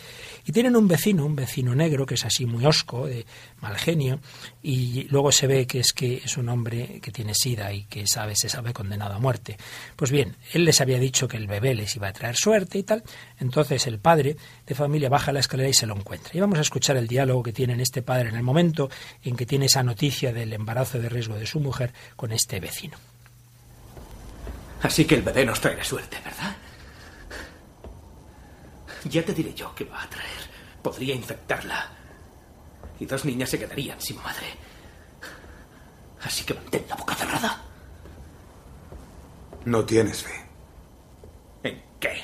[0.45, 3.25] Y tienen un vecino, un vecino negro, que es así muy osco, de
[3.59, 4.21] mal genio,
[4.63, 8.07] y luego se ve que es que es un hombre que tiene sida y que
[8.07, 9.57] sabe, se sabe condenado a muerte.
[9.97, 12.83] Pues bien, él les había dicho que el bebé les iba a traer suerte y
[12.83, 13.03] tal.
[13.37, 16.31] Entonces el padre de familia baja la escalera y se lo encuentra.
[16.33, 18.89] Y vamos a escuchar el diálogo que tiene este padre en el momento
[19.23, 22.59] en que tiene esa noticia del embarazo de riesgo de su mujer con este este
[22.59, 22.95] vecino.
[24.83, 26.55] Así que el bebé nos traerá suerte, ¿verdad?
[29.05, 30.41] Ya te diré yo qué va a traer.
[30.83, 31.89] Podría infectarla.
[32.99, 34.45] Y dos niñas se quedarían sin madre.
[36.21, 37.63] Así que mantén la boca cerrada.
[39.65, 40.45] No tienes fe.
[41.63, 42.23] ¿En qué?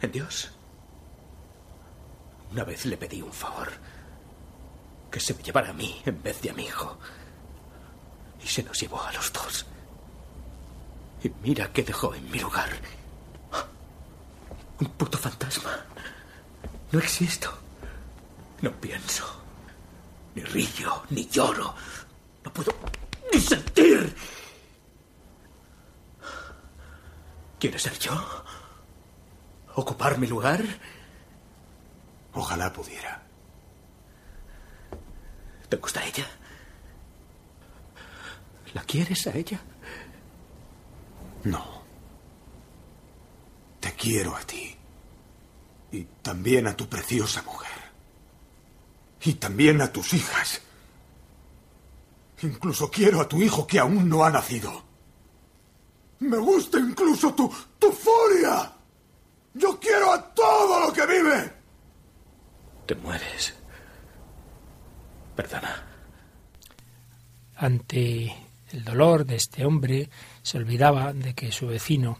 [0.00, 0.50] ¿En Dios?
[2.50, 3.70] Una vez le pedí un favor.
[5.10, 6.98] Que se me llevara a mí en vez de a mi hijo
[8.42, 9.66] y se nos llevó a los dos.
[11.22, 12.70] Y mira qué dejó en mi lugar.
[14.80, 15.84] Un puto fantasma.
[16.92, 17.52] No existo.
[18.62, 19.24] No pienso.
[20.34, 21.74] Ni río, ni lloro.
[22.44, 22.72] No puedo
[23.32, 24.14] ni sentir.
[27.58, 28.44] ¿Quieres ser yo?
[29.74, 30.62] ¿Ocupar mi lugar?
[32.32, 33.22] Ojalá pudiera.
[35.68, 36.26] ¿Te gusta ella?
[38.74, 39.60] ¿La quieres a ella?
[41.44, 41.82] No.
[43.80, 44.76] Te quiero a ti.
[45.92, 47.70] Y también a tu preciosa mujer.
[49.22, 50.60] Y también a tus hijas.
[52.42, 54.84] Incluso quiero a tu hijo que aún no ha nacido.
[56.20, 58.72] Me gusta incluso tu, tu furia.
[59.54, 61.52] Yo quiero a todo lo que vive.
[62.86, 63.54] Te mueres.
[65.34, 65.86] Perdona.
[67.56, 70.10] Ante el dolor de este hombre,
[70.42, 72.18] se olvidaba de que su vecino,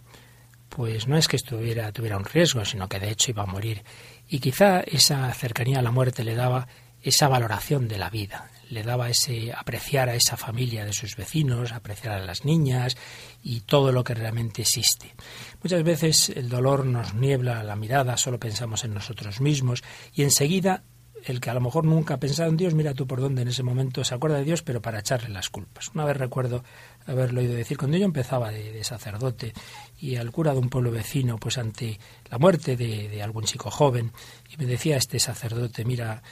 [0.69, 3.83] pues no es que estuviera, tuviera un riesgo, sino que de hecho iba a morir.
[4.29, 6.69] Y quizá esa cercanía a la muerte le daba
[7.03, 11.73] esa valoración de la vida, le daba ese apreciar a esa familia de sus vecinos,
[11.73, 12.97] apreciar a las niñas
[13.43, 15.15] y todo lo que realmente existe.
[15.63, 19.83] Muchas veces el dolor nos niebla la mirada, solo pensamos en nosotros mismos
[20.15, 20.85] y enseguida
[21.25, 23.49] el que a lo mejor nunca ha pensado en Dios, mira tú por dónde en
[23.49, 25.91] ese momento se acuerda de Dios, pero para echarle las culpas.
[25.95, 26.65] Una vez recuerdo
[27.07, 29.53] haberlo oído decir, cuando yo empezaba de, sacerdote
[29.99, 31.99] y al cura de un pueblo vecino, pues ante
[32.31, 34.13] la muerte de, de algún chico joven,
[34.51, 36.23] y me decía este sacerdote, mira,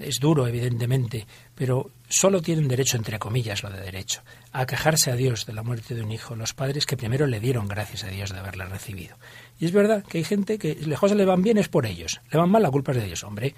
[0.00, 4.22] es duro, evidentemente, pero solo tienen derecho, entre comillas, lo de derecho,
[4.52, 7.40] a quejarse a Dios de la muerte de un hijo los padres que primero le
[7.40, 9.16] dieron gracias a Dios de haberle recibido.
[9.58, 12.38] Y es verdad que hay gente que lejos le van bien es por ellos, le
[12.38, 13.24] van mal la culpa es de Dios.
[13.24, 13.54] Hombre,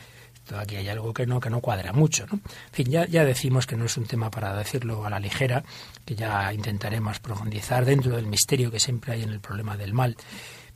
[0.56, 2.26] aquí hay algo que no, que no cuadra mucho.
[2.26, 2.34] ¿no?
[2.34, 5.64] En fin, ya, ya decimos que no es un tema para decirlo a la ligera,
[6.04, 10.16] que ya intentaremos profundizar dentro del misterio que siempre hay en el problema del mal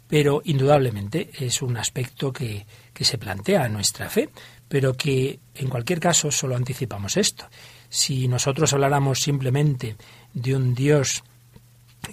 [0.08, 4.28] pero indudablemente es un aspecto que, que, se plantea a nuestra fe
[4.68, 7.46] pero que en cualquier caso solo anticipamos esto.
[7.88, 9.96] Si nosotros habláramos simplemente
[10.34, 11.22] de un Dios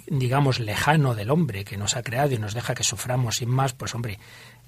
[0.06, 3.72] digamos, lejano del hombre que nos ha creado y nos deja que suframos sin más,
[3.74, 4.18] pues hombre,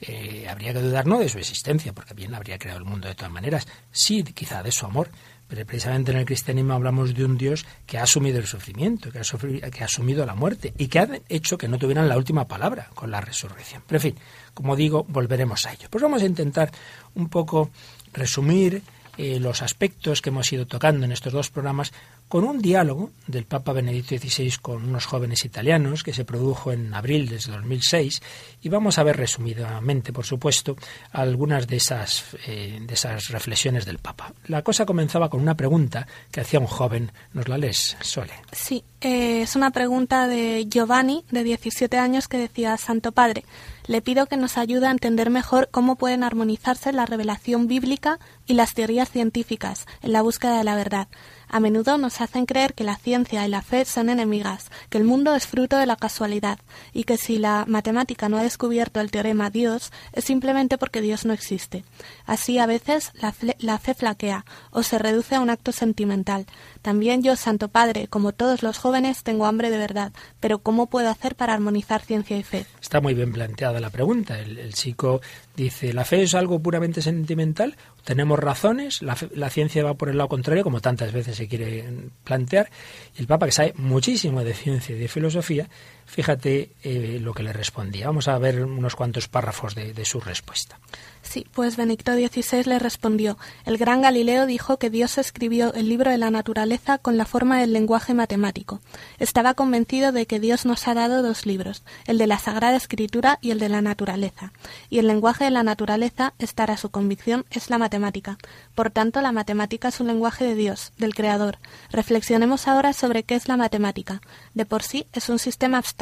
[0.01, 3.15] eh, habría que dudar no de su existencia, porque bien habría creado el mundo de
[3.15, 5.11] todas maneras, sí, quizá de su amor,
[5.49, 9.19] pero precisamente en el cristianismo hablamos de un Dios que ha asumido el sufrimiento, que
[9.19, 12.47] ha, que ha asumido la muerte y que ha hecho que no tuvieran la última
[12.47, 13.83] palabra con la resurrección.
[13.87, 14.15] Pero en fin,
[14.55, 15.89] como digo, volveremos a ello.
[15.91, 16.71] Pues vamos a intentar
[17.15, 17.71] un poco
[18.13, 18.83] resumir
[19.19, 21.93] eh, los aspectos que hemos ido tocando en estos dos programas
[22.29, 26.93] con un diálogo del Papa Benedicto XVI con unos jóvenes italianos que se produjo en
[26.93, 28.23] abril de 2006
[28.63, 30.77] y vamos a ver resumidamente, por supuesto,
[31.13, 34.33] algunas de esas, eh, de esas reflexiones del Papa.
[34.49, 37.13] La cosa comenzaba con una pregunta que hacía un joven.
[37.33, 38.33] ¿Nos la lees, Sole?
[38.53, 43.45] Sí, eh, es una pregunta de Giovanni, de 17 años, que decía, Santo Padre,
[43.87, 48.55] le pido que nos ayude a entender mejor cómo pueden armonizarse la revelación bíblica y
[48.55, 51.09] las teorías científicas en la búsqueda de la verdad
[51.49, 55.05] a menudo nos hacen creer que la ciencia y la fe son enemigas, que el
[55.05, 56.59] mundo es fruto de la casualidad
[56.93, 61.25] y que si la matemática no ha descubierto el teorema Dios es simplemente porque Dios
[61.25, 61.85] no existe.
[62.25, 66.47] Así a veces la, la fe flaquea o se reduce a un acto sentimental.
[66.87, 71.11] También yo, Santo Padre, como todos los jóvenes, tengo hambre de verdad, pero ¿cómo puedo
[71.11, 72.65] hacer para armonizar ciencia y fe?
[72.81, 74.39] Está muy bien planteada la pregunta.
[74.39, 75.21] el chico
[75.57, 77.75] dice, ¿la fe es algo puramente sentimental
[78.07, 81.85] tenemos razones, la, la, ciencia va por el lado contrario, como tantas veces se quiere
[82.23, 82.71] plantear,
[83.17, 85.69] y el Papa, que sabe muchísimo de ciencia y de filosofía,
[86.07, 88.07] fíjate eh, lo que le respondía.
[88.07, 90.79] Vamos a ver unos cuantos párrafos de, su respuesta.
[91.23, 96.13] Sí, pues Benedicto XVI le respondió, el gran Galileo dijo que Dios escribió el libro
[96.13, 98.81] de la naturaleza con la forma del lenguaje matemático.
[99.19, 103.39] Estaba convencido de que Dios nos ha dado dos libros, el de la Sagrada Escritura
[103.43, 104.53] y el de la naturaleza.
[104.89, 108.39] Y el lenguaje de la naturaleza, esta era su convicción, es la matemática.
[108.77, 111.59] Por tanto, la matemática es un lenguaje de Dios, del Creador.
[111.91, 114.21] Reflexionemos ahora sobre qué es la matemática.
[114.55, 115.96] De por sí es un sistema abstracto,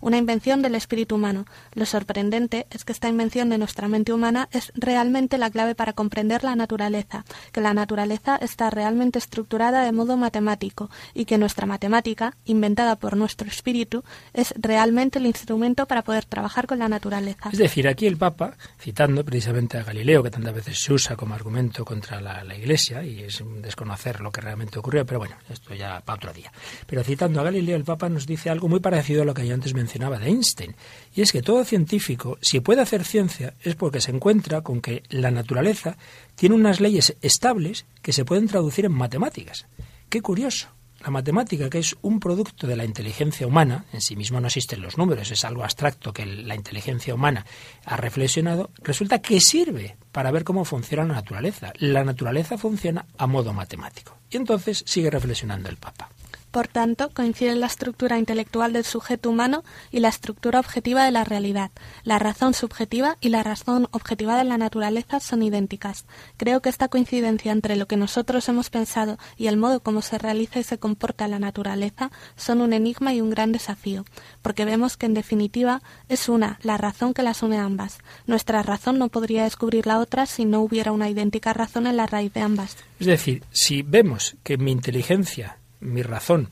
[0.00, 1.46] una invención del espíritu humano.
[1.74, 5.92] Lo sorprendente es que esta invención de nuestra mente humana es realmente la clave para
[5.92, 11.66] comprender la naturaleza, que la naturaleza está realmente estructurada de modo matemático y que nuestra
[11.66, 17.50] matemática, inventada por nuestro espíritu, es realmente el instrumento para poder trabajar con la naturaleza.
[17.52, 21.34] Es decir, aquí el Papa, citando precisamente a Galileo, que tantas veces se usa como
[21.34, 25.74] argumento contra la, la Iglesia, y es desconocer lo que realmente ocurrió, pero bueno, esto
[25.74, 26.52] ya para otro día.
[26.86, 29.54] Pero citando a Galileo, el Papa nos dice algo muy parecido a lo que yo
[29.54, 30.74] antes mencionaba de Einstein,
[31.14, 35.02] y es que todo científico, si puede hacer ciencia, es porque se encuentra con que
[35.10, 35.96] la naturaleza
[36.34, 39.66] tiene unas leyes estables que se pueden traducir en matemáticas.
[40.08, 40.68] Qué curioso.
[41.00, 44.82] la matemática, que es un producto de la inteligencia humana, en sí mismo no existen
[44.82, 47.46] los números, es algo abstracto que la inteligencia humana
[47.84, 51.72] ha reflexionado, resulta que sirve para ver cómo funciona la naturaleza.
[51.76, 54.16] La naturaleza funciona a modo matemático.
[54.28, 56.08] Y entonces sigue reflexionando el Papa.
[56.50, 61.24] Por tanto, coinciden la estructura intelectual del sujeto humano y la estructura objetiva de la
[61.24, 61.70] realidad.
[62.04, 66.06] La razón subjetiva y la razón objetiva de la naturaleza son idénticas.
[66.38, 70.16] Creo que esta coincidencia entre lo que nosotros hemos pensado y el modo como se
[70.16, 74.04] realiza y se comporta la naturaleza son un enigma y un gran desafío,
[74.40, 77.98] porque vemos que en definitiva es una, la razón que las une ambas.
[78.26, 82.06] Nuestra razón no podría descubrir la otra si no hubiera una idéntica razón en la
[82.06, 82.76] raíz de ambas.
[83.00, 86.48] Es decir, si vemos que mi inteligencia mi razón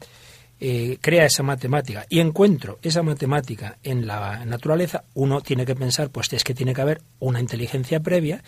[0.59, 6.09] eh, crea esa matemática y encuentro esa matemática en la naturaleza, uno tiene que pensar,
[6.11, 8.43] pues es que tiene que haber una inteligencia previa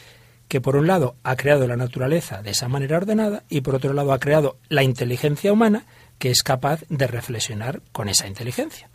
[0.48, 3.92] que por un lado ha creado la naturaleza de esa manera ordenada y por otro
[3.92, 5.84] lado ha creado la inteligencia humana
[6.18, 8.88] que es capaz de reflexionar con esa inteligencia.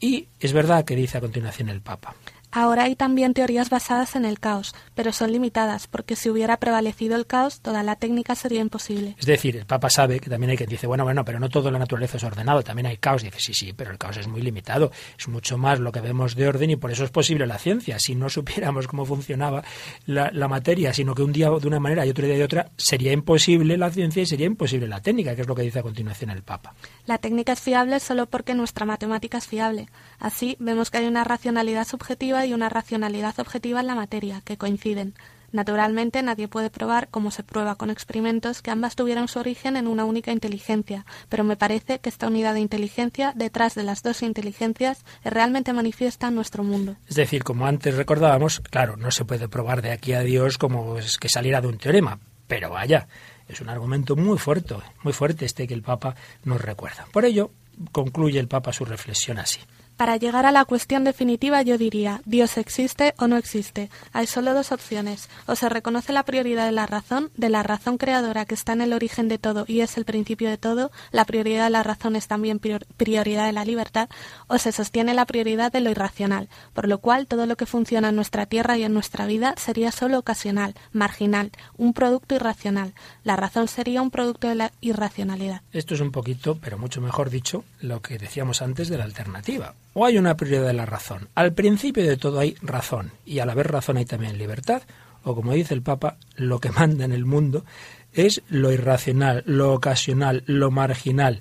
[0.00, 2.14] Y es verdad que dice a continuación el Papa.
[2.56, 7.16] Ahora hay también teorías basadas en el caos, pero son limitadas, porque si hubiera prevalecido
[7.16, 9.16] el caos, toda la técnica sería imposible.
[9.18, 11.72] Es decir, el Papa sabe que también hay que dice, bueno, bueno, pero no todo
[11.72, 13.24] la naturaleza es ordenado, también hay caos.
[13.24, 16.36] dice, sí, sí, pero el caos es muy limitado, es mucho más lo que vemos
[16.36, 17.98] de orden y por eso es posible la ciencia.
[17.98, 19.64] Si no supiéramos cómo funcionaba
[20.06, 22.70] la, la materia, sino que un día de una manera y otro día de otra,
[22.76, 25.82] sería imposible la ciencia y sería imposible la técnica, que es lo que dice a
[25.82, 26.74] continuación el Papa.
[27.06, 29.88] La técnica es fiable solo porque nuestra matemática es fiable.
[30.20, 34.56] Así vemos que hay una racionalidad subjetiva y una racionalidad objetiva en la materia, que
[34.56, 35.14] coinciden.
[35.54, 39.86] Naturalmente, nadie puede probar, como se prueba con experimentos, que ambas tuvieran su origen en
[39.86, 44.22] una única inteligencia, pero me parece que esta unidad de inteligencia, detrás de las dos
[44.22, 46.96] inteligencias, realmente manifiesta en nuestro mundo.
[47.08, 50.98] Es decir, como antes recordábamos, claro, no se puede probar de aquí a Dios como
[50.98, 52.18] es que saliera de un teorema,
[52.48, 53.06] pero vaya,
[53.48, 54.74] es un argumento muy fuerte,
[55.04, 57.06] muy fuerte este que el Papa nos recuerda.
[57.12, 57.52] Por ello,
[57.92, 59.60] concluye el Papa su reflexión así.
[59.96, 63.90] Para llegar a la cuestión definitiva yo diría, Dios existe o no existe.
[64.12, 65.28] Hay solo dos opciones.
[65.46, 68.80] O se reconoce la prioridad de la razón, de la razón creadora que está en
[68.80, 72.16] el origen de todo y es el principio de todo, la prioridad de la razón
[72.16, 74.08] es también prioridad de la libertad,
[74.48, 78.08] o se sostiene la prioridad de lo irracional, por lo cual todo lo que funciona
[78.08, 82.94] en nuestra tierra y en nuestra vida sería solo ocasional, marginal, un producto irracional.
[83.22, 85.62] La razón sería un producto de la irracionalidad.
[85.72, 89.74] Esto es un poquito, pero mucho mejor dicho, lo que decíamos antes de la alternativa
[89.94, 91.28] o hay una prioridad de la razón.
[91.34, 94.82] Al principio de todo hay razón y al haber razón hay también libertad,
[95.22, 97.64] o como dice el Papa, lo que manda en el mundo
[98.12, 101.40] es lo irracional, lo ocasional, lo marginal.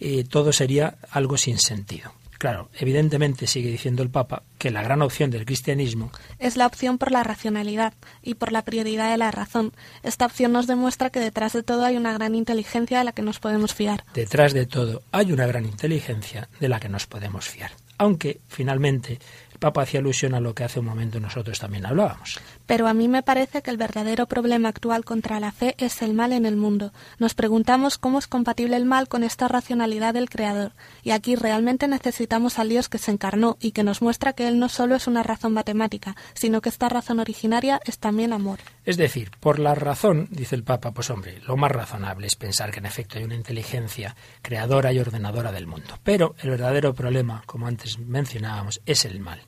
[0.00, 2.12] y todo sería algo sin sentido.
[2.38, 6.96] Claro, evidentemente sigue diciendo el Papa que la gran opción del cristianismo es la opción
[6.96, 9.72] por la racionalidad y por la prioridad de la razón.
[10.04, 13.22] Esta opción nos demuestra que detrás de todo hay una gran inteligencia de la que
[13.22, 14.04] nos podemos fiar.
[14.14, 19.18] Detrás de todo hay una gran inteligencia de la que nos podemos fiar aunque finalmente
[19.52, 22.40] el Papa hacía alusión a lo que hace un momento nosotros también hablábamos.
[22.68, 26.12] Pero a mí me parece que el verdadero problema actual contra la fe es el
[26.12, 26.92] mal en el mundo.
[27.18, 30.72] Nos preguntamos cómo es compatible el mal con esta racionalidad del Creador.
[31.02, 34.58] Y aquí realmente necesitamos al Dios que se encarnó y que nos muestra que Él
[34.58, 38.58] no solo es una razón matemática, sino que esta razón originaria es también amor.
[38.84, 42.70] Es decir, por la razón, dice el Papa, pues hombre, lo más razonable es pensar
[42.70, 45.98] que en efecto hay una inteligencia creadora y ordenadora del mundo.
[46.04, 49.40] Pero el verdadero problema, como antes mencionábamos, es el mal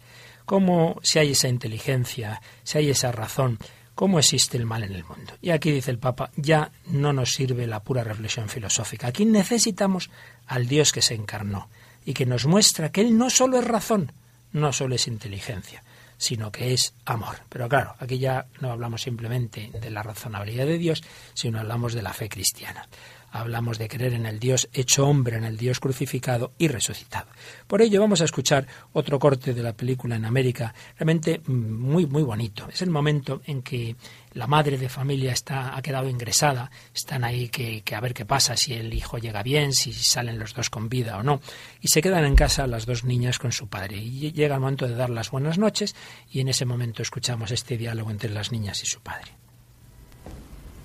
[0.51, 3.57] cómo si hay esa inteligencia, si hay esa razón,
[3.95, 5.35] cómo existe el mal en el mundo.
[5.41, 9.07] Y aquí dice el Papa, ya no nos sirve la pura reflexión filosófica.
[9.07, 10.11] Aquí necesitamos
[10.49, 11.69] al Dios que se encarnó
[12.05, 14.11] y que nos muestra que Él no solo es razón,
[14.51, 15.85] no solo es inteligencia,
[16.19, 17.37] sino que es amor.
[17.49, 22.03] Pero claro, aquí ya no hablamos simplemente de la razonabilidad de Dios, sino hablamos de
[22.03, 22.89] la fe cristiana
[23.31, 27.29] hablamos de creer en el Dios hecho hombre, en el Dios crucificado y resucitado.
[27.67, 32.07] Por ello vamos a escuchar otro corte de la película en América, realmente mm, muy
[32.07, 32.69] muy bonito.
[32.73, 33.97] Es el momento en que
[34.33, 38.25] la madre de familia está ha quedado ingresada, están ahí que, que, a ver qué
[38.25, 41.41] pasa, si el hijo llega bien, si salen los dos con vida o no,
[41.81, 43.97] y se quedan en casa las dos niñas con su padre.
[43.97, 45.95] Y llega el momento de dar las buenas noches
[46.31, 49.33] y en ese momento escuchamos este diálogo entre las niñas y su padre.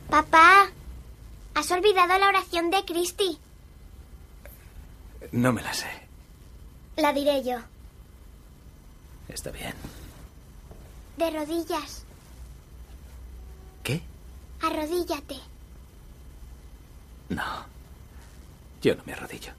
[0.09, 0.69] Papá,
[1.55, 3.39] Has olvidado la oración de Cristi.
[5.31, 5.87] No me la sé.
[6.97, 7.57] La diré yo.
[9.29, 9.73] Está bien.
[11.17, 12.03] De rodillas.
[13.83, 14.01] ¿Qué?
[14.61, 15.37] Arrodíllate.
[17.29, 17.65] No.
[18.81, 19.53] Yo no me arrodillo.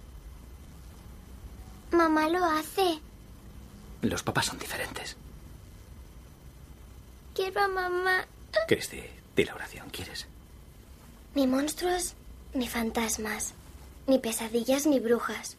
[1.93, 3.01] Mamá lo hace.
[4.03, 5.17] Los papás son diferentes.
[7.35, 8.27] Quiero a mamá.
[8.69, 9.03] Cristi,
[9.35, 10.27] di la oración, ¿quieres?
[11.37, 12.15] Ni monstruos
[12.55, 13.53] ni fantasmas.
[14.07, 15.57] ni pesadillas ni brujas,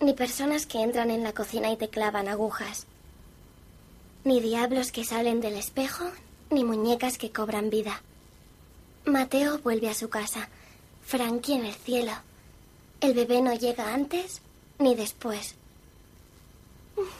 [0.00, 2.86] ni personas que entran en la cocina y te clavan agujas,
[4.24, 6.10] ni diablos que salen del espejo,
[6.50, 8.02] ni muñecas que cobran vida.
[9.04, 10.48] Mateo vuelve a su casa,
[11.04, 12.12] Frankie en el cielo.
[13.00, 14.40] El bebé no llega antes
[14.80, 15.54] ni después.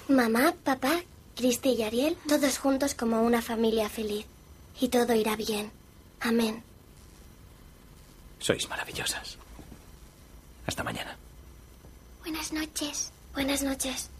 [0.08, 1.02] Mamá, papá,
[1.36, 4.26] Cristi y Ariel, todos juntos como una familia feliz.
[4.80, 5.70] Y todo irá bien.
[6.20, 6.64] Amén.
[8.40, 9.36] Sois maravillosas.
[10.66, 11.16] Hasta mañana.
[12.20, 13.12] Buenas noches.
[13.34, 14.10] Buenas noches.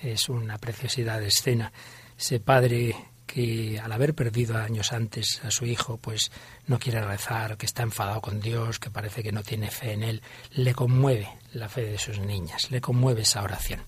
[0.00, 1.72] Es una preciosidad de escena.
[2.16, 2.94] Ese padre
[3.26, 6.32] que al haber perdido años antes a su hijo, pues
[6.66, 10.02] no quiere rezar, que está enfadado con Dios, que parece que no tiene fe en
[10.02, 13.82] él, le conmueve la fe de sus niñas, le conmueve esa oración.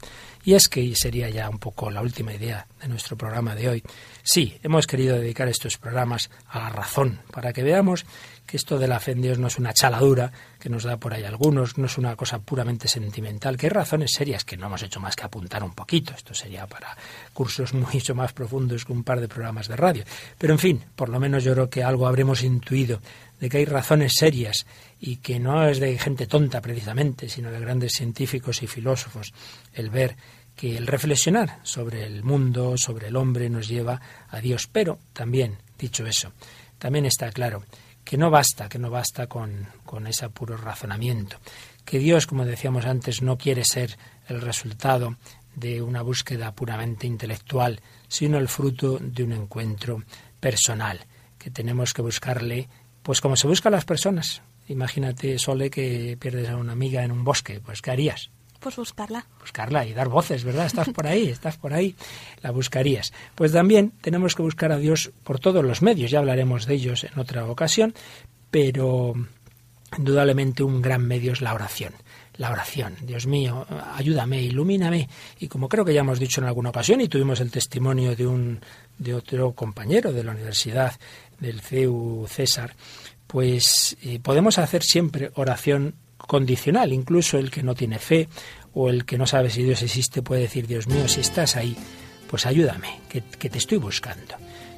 [0.44, 3.82] Y es que sería ya un poco la última idea de nuestro programa de hoy.
[4.22, 8.06] Sí, hemos querido dedicar estos programas a la razón, para que veamos
[8.46, 11.14] que esto de la fe en Dios no es una chaladura que nos da por
[11.14, 14.82] ahí algunos, no es una cosa puramente sentimental, que hay razones serias que no hemos
[14.82, 16.12] hecho más que apuntar un poquito.
[16.14, 16.96] Esto sería para
[17.32, 20.04] cursos mucho más profundos que un par de programas de radio.
[20.38, 23.00] Pero en fin, por lo menos yo creo que algo habremos intuido
[23.40, 24.66] de que hay razones serias
[25.00, 29.32] y que no es de gente tonta precisamente, sino de grandes científicos y filósofos,
[29.72, 30.16] el ver
[30.54, 34.68] que el reflexionar sobre el mundo, sobre el hombre, nos lleva a Dios.
[34.70, 36.32] Pero también, dicho eso,
[36.78, 37.64] también está claro
[38.04, 41.38] que no basta, que no basta con, con ese puro razonamiento,
[41.84, 43.96] que Dios, como decíamos antes, no quiere ser
[44.28, 45.16] el resultado
[45.54, 50.02] de una búsqueda puramente intelectual, sino el fruto de un encuentro
[50.40, 51.00] personal,
[51.38, 52.68] que tenemos que buscarle,
[53.02, 54.42] pues como se busca a las personas.
[54.68, 58.30] Imagínate, Sole, que pierdes a una amiga en un bosque, pues ¿qué harías?
[58.62, 59.26] Pues buscarla.
[59.40, 60.66] Buscarla y dar voces, ¿verdad?
[60.66, 61.96] Estás por ahí, estás por ahí,
[62.42, 63.12] la buscarías.
[63.34, 67.02] Pues también tenemos que buscar a Dios por todos los medios, ya hablaremos de ellos
[67.02, 67.92] en otra ocasión,
[68.52, 69.14] pero
[69.98, 71.92] indudablemente un gran medio es la oración.
[72.36, 75.08] La oración, Dios mío, ayúdame, ilumíname.
[75.40, 78.26] Y como creo que ya hemos dicho en alguna ocasión, y tuvimos el testimonio de
[78.26, 78.60] un
[78.96, 80.92] de otro compañero de la universidad
[81.40, 82.74] del CEU César,
[83.26, 85.94] pues eh, podemos hacer siempre oración
[86.32, 86.94] condicional.
[86.94, 88.26] Incluso el que no tiene fe
[88.72, 91.76] o el que no sabe si Dios existe puede decir, Dios mío, si estás ahí,
[92.26, 94.36] pues ayúdame, que, te estoy buscando.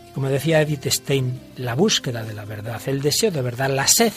[0.08, 3.86] Y como decía Edith Stein, la búsqueda de la verdad, el deseo de verdad, la
[3.86, 4.12] sed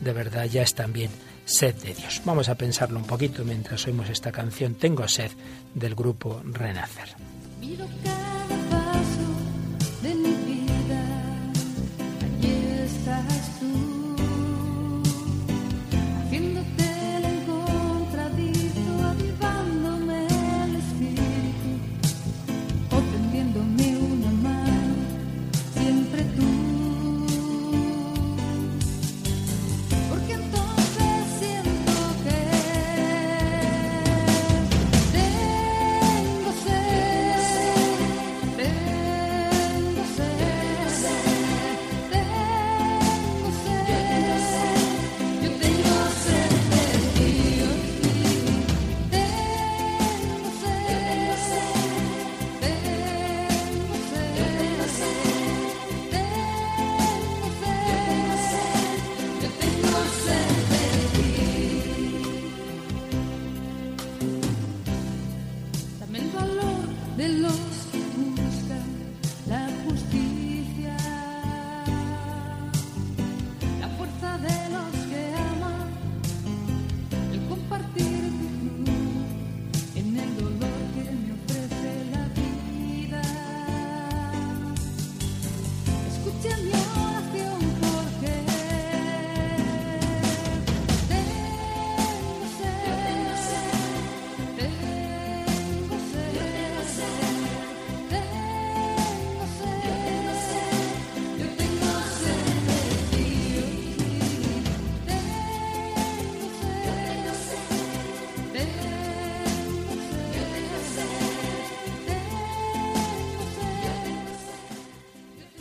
[0.00, 1.10] de verdad ya es también
[1.44, 2.22] sed de Dios.
[2.24, 5.30] Vamos a pensarlo un poquito mientras oímos esta canción Tengo sed
[5.74, 7.08] del grupo Renacer.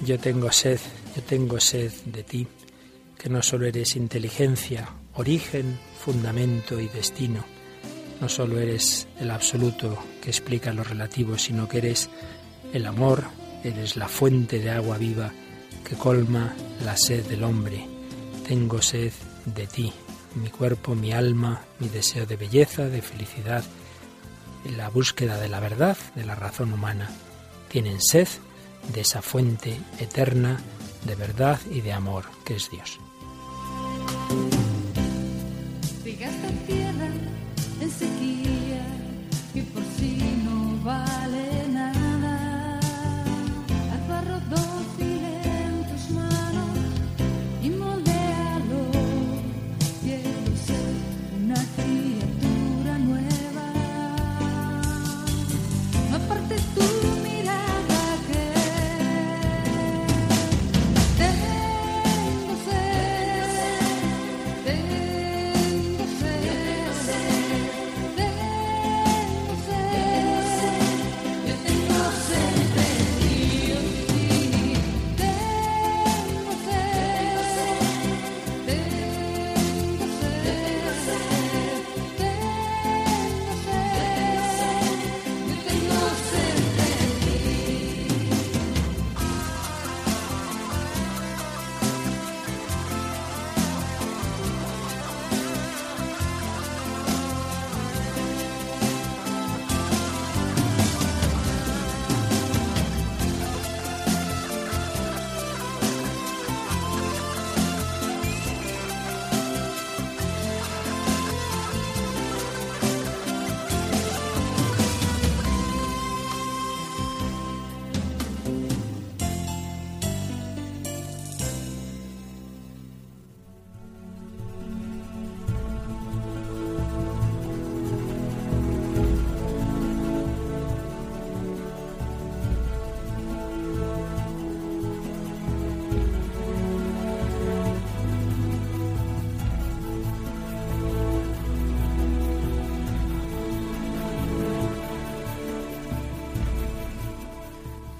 [0.07, 0.79] Yo tengo sed,
[1.17, 2.47] yo tengo sed de ti,
[3.17, 7.43] que no solo eres inteligencia, origen, fundamento y destino,
[8.21, 12.09] no solo eres el absoluto que explica lo relativo, sino que eres
[12.71, 13.25] el amor,
[13.65, 15.33] eres la fuente de agua viva
[15.83, 16.55] que colma
[16.85, 17.85] la sed del hombre.
[18.47, 19.11] Tengo sed
[19.43, 19.91] de ti,
[20.35, 23.65] mi cuerpo, mi alma, mi deseo de belleza, de felicidad,
[24.77, 27.09] la búsqueda de la verdad, de la razón humana,
[27.67, 28.29] tienen sed
[28.93, 30.59] de esa fuente eterna
[31.05, 32.99] de verdad y de amor que es Dios.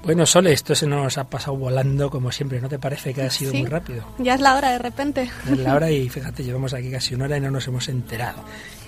[0.08, 3.30] Bueno, Sole, esto se nos ha pasado volando como siempre, ¿no te parece que ha
[3.30, 3.58] sido Sí.
[3.58, 4.04] muy rápido?
[4.16, 5.28] Ya es la hora de repente.
[5.52, 8.42] Es la hora y fíjate, llevamos aquí casi una hora y no nos hemos enterado.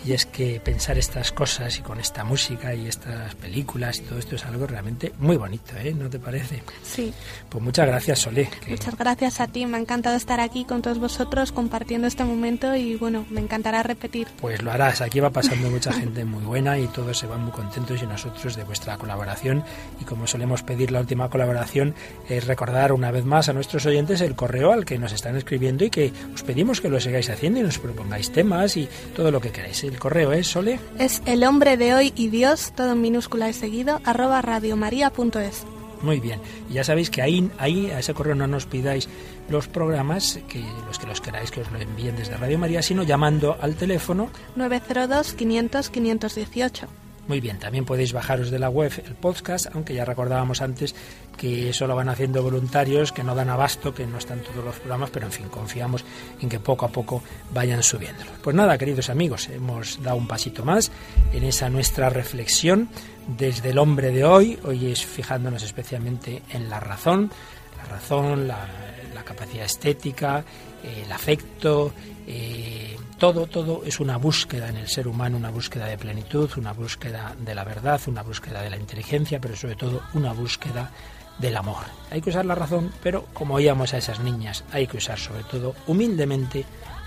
[0.04, 4.18] Y es que pensar estas cosas y con esta música y estas películas y todo
[4.18, 5.92] esto es algo realmente muy bonito, ¿eh?
[5.94, 6.62] ¿No te parece?
[6.82, 7.12] Sí.
[7.50, 8.48] Pues muchas gracias, Sole.
[8.64, 9.66] que- Muchas gracias a ti.
[9.66, 13.82] Me ha encantado estar aquí con todos vosotros compartiendo este momento y bueno, me encantará
[13.82, 14.28] repetir.
[14.40, 15.02] Pues lo harás.
[15.02, 18.56] Aquí va pasando mucha gente muy buena y todos se van muy contentos y nosotros
[18.56, 19.62] de vuestra colaboración.
[20.00, 21.94] Y como solemos pedir la última colaboración,
[22.28, 25.84] es recordar una vez más a nuestros oyentes el correo al que nos están escribiendo
[25.84, 29.40] y que os pedimos que lo sigáis haciendo y nos propongáis temas y todo lo
[29.42, 29.84] que queráis.
[29.90, 30.78] El correo es Sole.
[31.00, 35.64] Es el hombre de hoy y Dios, todo en minúscula y seguido, arroba radiomaria.es.
[36.00, 36.40] Muy bien.
[36.70, 39.08] Y ya sabéis que ahí, ahí a ese correo no nos pidáis
[39.48, 43.02] los programas, que los que los queráis que os lo envíen desde Radio María, sino
[43.02, 46.86] llamando al teléfono 902 500 518.
[47.28, 50.94] Muy bien, también podéis bajaros de la web el podcast, aunque ya recordábamos antes
[51.36, 54.76] que eso lo van haciendo voluntarios, que no dan abasto, que no están todos los
[54.76, 56.04] programas, pero en fin, confiamos
[56.40, 57.22] en que poco a poco
[57.54, 58.30] vayan subiéndolo.
[58.42, 60.90] Pues nada, queridos amigos, hemos dado un pasito más
[61.32, 62.88] en esa nuestra reflexión
[63.26, 67.30] desde el hombre de hoy, hoy es fijándonos especialmente en la razón,
[67.76, 68.66] la razón, la,
[69.14, 70.44] la capacidad estética,
[70.82, 71.92] el afecto,
[72.32, 76.72] eh, todo, todo es una búsqueda en el ser humano, una búsqueda de plenitud, una
[76.72, 80.92] búsqueda de la verdad, una búsqueda de la inteligencia, pero sobre todo una búsqueda
[81.38, 81.82] del amor.
[82.08, 85.42] Hay que usar la razón, pero como oíamos a esas niñas, hay que usar sobre
[85.42, 86.64] todo humildemente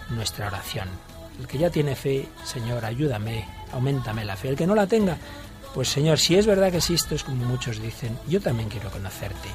[0.10, 0.90] nuestra oración.
[1.40, 4.50] El que ya tiene fe, Señor, ayúdame, aumentame la fe.
[4.50, 5.16] El que no la tenga,
[5.74, 9.48] pues Señor, si es verdad que existes, como muchos dicen, yo también quiero conocerte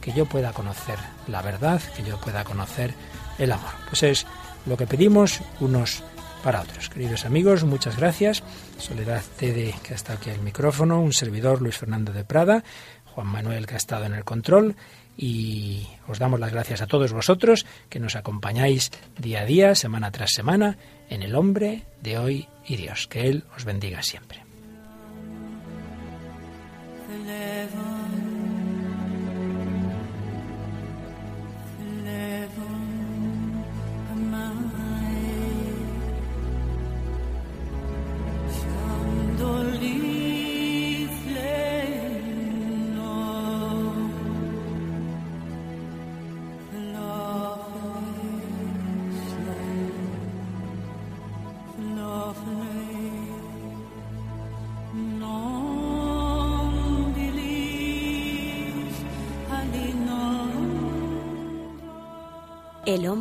[0.00, 2.94] que yo pueda conocer la verdad, que yo pueda conocer
[3.38, 3.72] el amor.
[3.88, 4.26] Pues es
[4.66, 6.02] lo que pedimos unos
[6.42, 6.88] para otros.
[6.88, 8.42] Queridos amigos, muchas gracias.
[8.78, 12.64] Soledad Tede, que ha estado aquí al micrófono, un servidor Luis Fernando de Prada,
[13.06, 14.76] Juan Manuel, que ha estado en el control,
[15.16, 20.10] y os damos las gracias a todos vosotros que nos acompañáis día a día, semana
[20.10, 20.78] tras semana,
[21.10, 23.06] en el hombre de hoy y Dios.
[23.06, 24.49] Que Él os bendiga siempre.